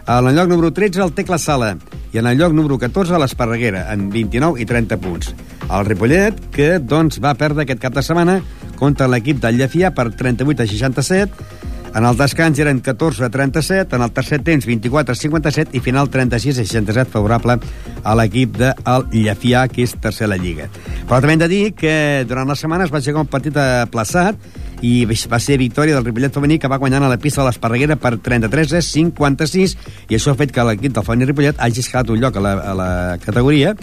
[0.06, 1.78] En el lloc número 13, el Tecla Sala.
[2.12, 5.34] I en el lloc número 14, l'Esparreguera, amb 29 i 30 punts.
[5.70, 8.40] El Ripollet, que doncs, va perdre aquest cap de setmana
[8.80, 11.50] contra l'equip del Llefià per 38 a 67.
[11.90, 15.82] En el descans eren 14 a 37, en el tercer temps 24 a 57 i
[15.82, 17.58] final 36 a 67 favorable
[18.04, 20.70] a l'equip del Llefià, que és tercer a la Lliga.
[21.06, 21.94] Però també hem de dir que
[22.30, 24.38] durant la setmana es va jugar un partit aplaçat
[24.86, 27.98] i va ser victòria del Ripollet femení que va guanyant a la pista de l'Esparreguera
[28.00, 29.78] per 33 a 56
[30.10, 32.54] i això ha fet que l'equip del femení Ripollet hagi escalat un lloc a la,
[32.54, 32.92] a la
[33.26, 33.76] categoria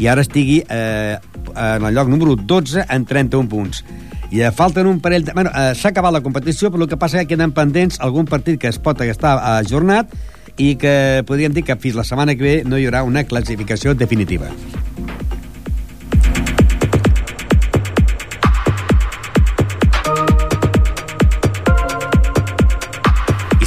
[0.00, 1.18] i ara estigui eh,
[1.54, 3.84] en el lloc número 12 en 31 punts.
[4.30, 5.34] I eh, falten un parell de...
[5.36, 8.28] Bueno, eh, s'ha acabat la competició, però el que passa és que queden pendents algun
[8.30, 10.14] partit que es pot estar ajornat
[10.56, 13.94] i que podríem dir que fins la setmana que ve no hi haurà una classificació
[13.94, 14.48] definitiva.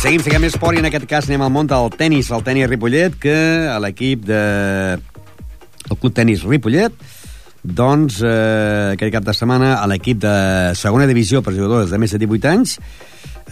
[0.04, 3.16] Seguim, seguim esport i en aquest cas anem al món del tennis, el tennis Ripollet,
[3.22, 3.36] que
[3.72, 4.42] a l'equip de...
[5.90, 6.96] el Club Tenis Ripollet
[7.64, 10.36] doncs eh, aquest cap de setmana a l'equip de
[10.76, 12.78] segona divisió per jugadors de més de 18 anys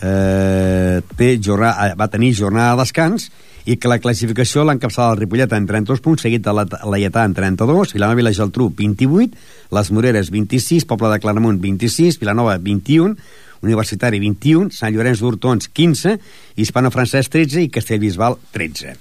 [0.01, 3.29] eh, té jornada, va tenir jornada de descans
[3.69, 7.35] i que la classificació l'encapçala el Ripollet en 32 punts, seguit de la Laietà en
[7.37, 9.37] 32, Vilanova i la Geltrú 28,
[9.77, 13.15] les Moreres 26, Poble de Claramunt 26, Vilanova 21,
[13.61, 16.17] Universitari 21, Sant Llorenç d'Hortons 15,
[16.57, 18.97] Hispano-Francès 13 i Castellbisbal 13.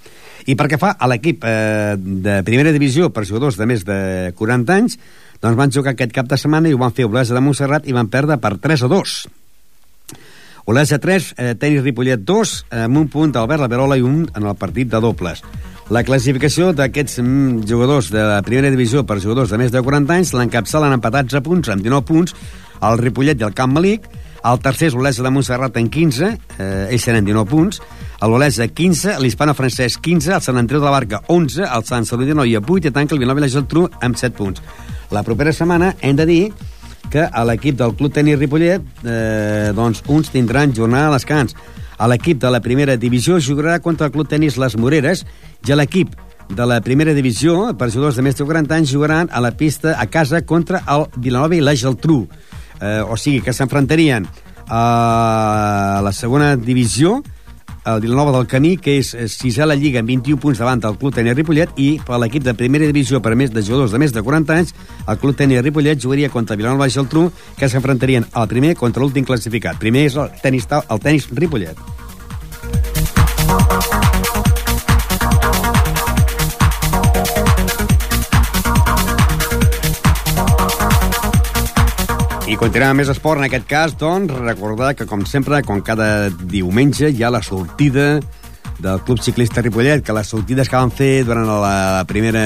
[0.47, 4.77] I perquè fa a l'equip eh, de primera divisió per jugadors de més de 40
[4.77, 4.97] anys,
[5.41, 7.97] doncs van jugar aquest cap de setmana i ho van fer Olesa de Montserrat i
[7.97, 9.19] van perdre per 3 a 2.
[10.71, 14.57] Olesa 3, eh, tenis Ripollet 2, amb un punt d'Albert Laverola i un en el
[14.57, 15.43] partit de dobles.
[15.91, 20.15] La classificació d'aquests mm, jugadors de la primera divisió per jugadors de més de 40
[20.15, 22.37] anys l'encapçalen empatats a punts, amb 19 punts,
[22.87, 24.07] el Ripollet i el Camp Malic,
[24.45, 27.81] el tercer és l'Olesa de Montserrat en 15, eh, ells tenen 19 punts,
[28.23, 32.39] l'Olesa 15, l'Hispano-Francès 15, el Sant Andreu de la Barca 11, el Sant Saludí de
[32.39, 34.63] Noia 8 i tanca el Vilanova i la Geltrú amb 7 punts.
[35.11, 36.43] La propera setmana hem de dir
[37.11, 41.57] que a l'equip del Club Tenis Ripollet eh, doncs uns tindran jornada de descans.
[41.99, 45.27] A l'equip de la primera divisió jugarà contra el Club Tenis Les Moreres
[45.67, 46.15] i a l'equip
[46.51, 49.95] de la primera divisió, per jugadors de més de 40 anys, jugaran a la pista
[49.99, 52.25] a casa contra el Vilanova i la Geltrú.
[52.81, 54.27] Eh, o sigui que s'enfrontarien
[54.71, 57.21] a la segona divisió
[57.87, 60.99] el Vilanova del Camí, que és sisè a la Lliga amb 21 punts davant del
[61.01, 64.13] Club Tenis Ripollet i per l'equip de primera divisió per més de jugadors de més
[64.13, 64.75] de 40 anys,
[65.09, 69.25] el Club Tenis Ripollet jugaria contra Vilanova i Geltrú, que s'enfrontarien al primer contra l'últim
[69.25, 69.81] classificat.
[69.81, 71.77] Primer és el tenis, el tenis Ripollet.
[82.51, 87.07] I continuem més esport, en aquest cas, doncs, recordar que, com sempre, com cada diumenge,
[87.07, 88.17] hi ha la sortida
[88.83, 92.43] del Club Ciclista Ripollet, que les sortides que van fer durant la primera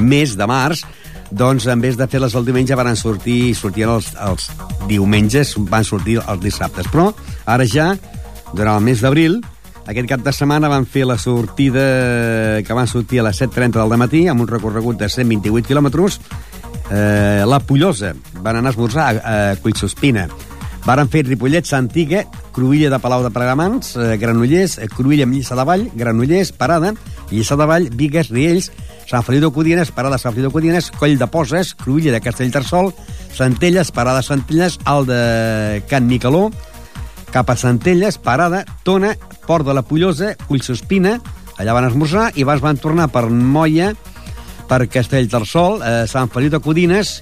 [0.00, 0.86] mes de març,
[1.28, 4.48] doncs, en vez de fer-les el diumenge, van sortir, sortien els, els
[4.88, 6.88] diumenges, van sortir els dissabtes.
[6.88, 7.10] Però,
[7.44, 7.90] ara ja,
[8.54, 9.42] durant el mes d'abril.
[9.84, 11.84] Aquest cap de setmana van fer la sortida
[12.64, 16.20] que van sortir a les 7.30 del matí amb un recorregut de 128 quilòmetres.
[16.92, 18.12] Eh, la Pollosa
[18.42, 19.12] van anar a esmorzar a,
[19.52, 20.26] a Collsospina.
[20.84, 25.56] Varen fer Ripollet, Santiga, Cruïlla de Palau de Pregamans, eh, Granollers, eh, Cruïlla amb Lliçà
[25.56, 26.92] de Vall, Granollers, Parada,
[27.30, 28.68] Lliçà de Vall, Vigues, Riells,
[29.08, 32.92] Sant Feliu de Codines, Parada Sant Feliu de Codines, Coll de Poses, Cruïlla de Castellterçol,
[33.32, 36.50] Centelles, Parada Centelles, Alt de Can Nicoló,
[37.32, 39.14] cap a Centelles, Parada, Tona,
[39.46, 41.20] Port de la Pollosa, Collsospina,
[41.56, 43.94] allà van esmorzar i van tornar per Moia,
[44.72, 47.20] per Castellterçol, eh, Sant Feliu de Codines,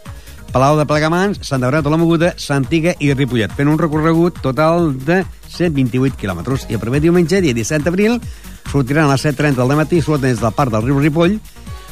[0.52, 4.92] Palau de Plegamans, Sant Daurat de la Moguda, Santiga i Ripollet, fent un recorregut total
[4.94, 6.68] de 128 quilòmetres.
[6.70, 8.20] I el primer diumenge, dia 17 d'abril,
[8.70, 11.40] sortiran a les 7.30 del matí, surten des del parc del riu Ripoll,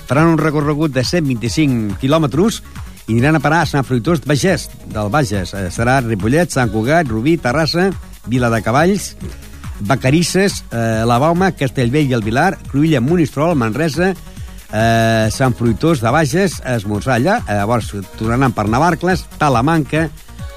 [0.07, 2.63] faran un recorregut de 125 quilòmetres
[3.09, 5.55] i aniran a parar a Sant Fruitós Bages, del Bages.
[5.55, 7.91] Eh, serà Ripollet, Sant Cugat, Rubí, Terrassa,
[8.27, 9.17] Vila de Cavalls,
[9.81, 14.15] Vacarisses, eh, La Bauma, Castellvell i el Vilar, Cruïlla, Monistrol, Manresa,
[14.73, 20.09] eh, Sant Fruitós de Bages, a esmorzar allà, eh, llavors tornaran per Navarcles, Talamanca,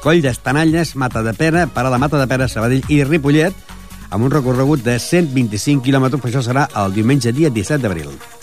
[0.01, 3.53] Coll d'Estanalles, Mata de Pera, Parada Mata de Pera, Sabadell i Ripollet,
[4.09, 8.40] amb un recorregut de 125 quilòmetres, per això serà el diumenge dia 17 d'abril.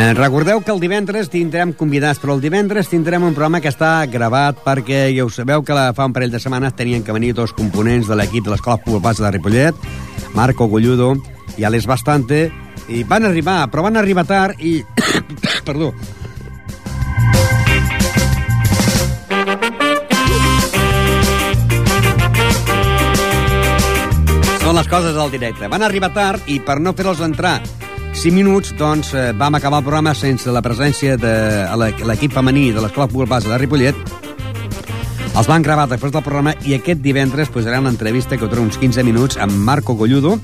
[0.00, 4.06] Eh, recordeu que el divendres tindrem convidats, però el divendres tindrem un programa que està
[4.08, 7.34] gravat perquè ja ho sabeu que la, fa un parell de setmanes tenien que venir
[7.36, 9.76] dos components de l'equip de l'Escola Base de Ripollet,
[10.32, 11.10] Marco Golludo
[11.60, 12.46] i Alex Bastante,
[12.88, 14.78] i van arribar, però van arribar tard i...
[15.68, 15.92] Perdó.
[24.64, 25.68] Són les coses del directe.
[25.68, 27.58] Van arribar tard i per no fer-los entrar
[28.12, 31.32] 5 minuts, doncs, eh, vam acabar el programa sense la presència de
[31.76, 33.94] l'e- l'equip femení de l'Escola Futbol de Ripollet.
[35.36, 38.76] Els van gravar després del programa i aquest divendres posarà una entrevista que dura uns
[38.76, 40.38] 15 minuts amb Marco Golludo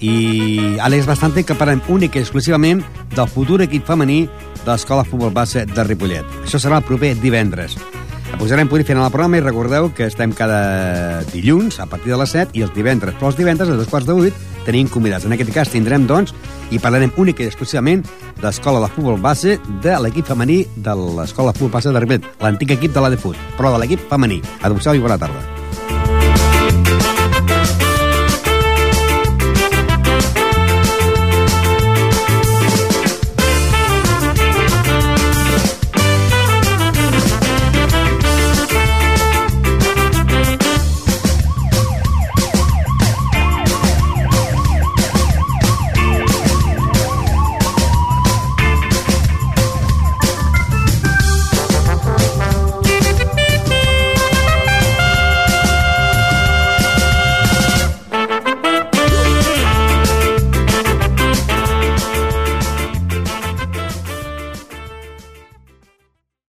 [0.00, 2.84] i Àlex Bastante que parlem únic i exclusivament
[3.16, 4.28] del futur equip femení
[4.64, 6.24] de l'Escola Futbol Base de Ripollet.
[6.44, 7.76] Això serà el proper divendres.
[8.38, 12.30] Posarem punt final al programa i recordeu que estem cada dilluns a partir de les
[12.30, 14.34] 7 i els divendres, però els divendres a dos quarts de 8
[14.68, 15.26] tenim convidats.
[15.26, 16.34] En aquest cas tindrem, doncs,
[16.70, 18.04] i parlarem únic i exclusivament
[18.38, 22.34] de l'Escola de Futbol Base de l'equip femení de l'Escola de Futbol Base de Ripollet,
[22.44, 24.42] l'antic equip de la de Fut, però de l'equip femení.
[24.62, 25.57] Adéu-siau i bona tarda.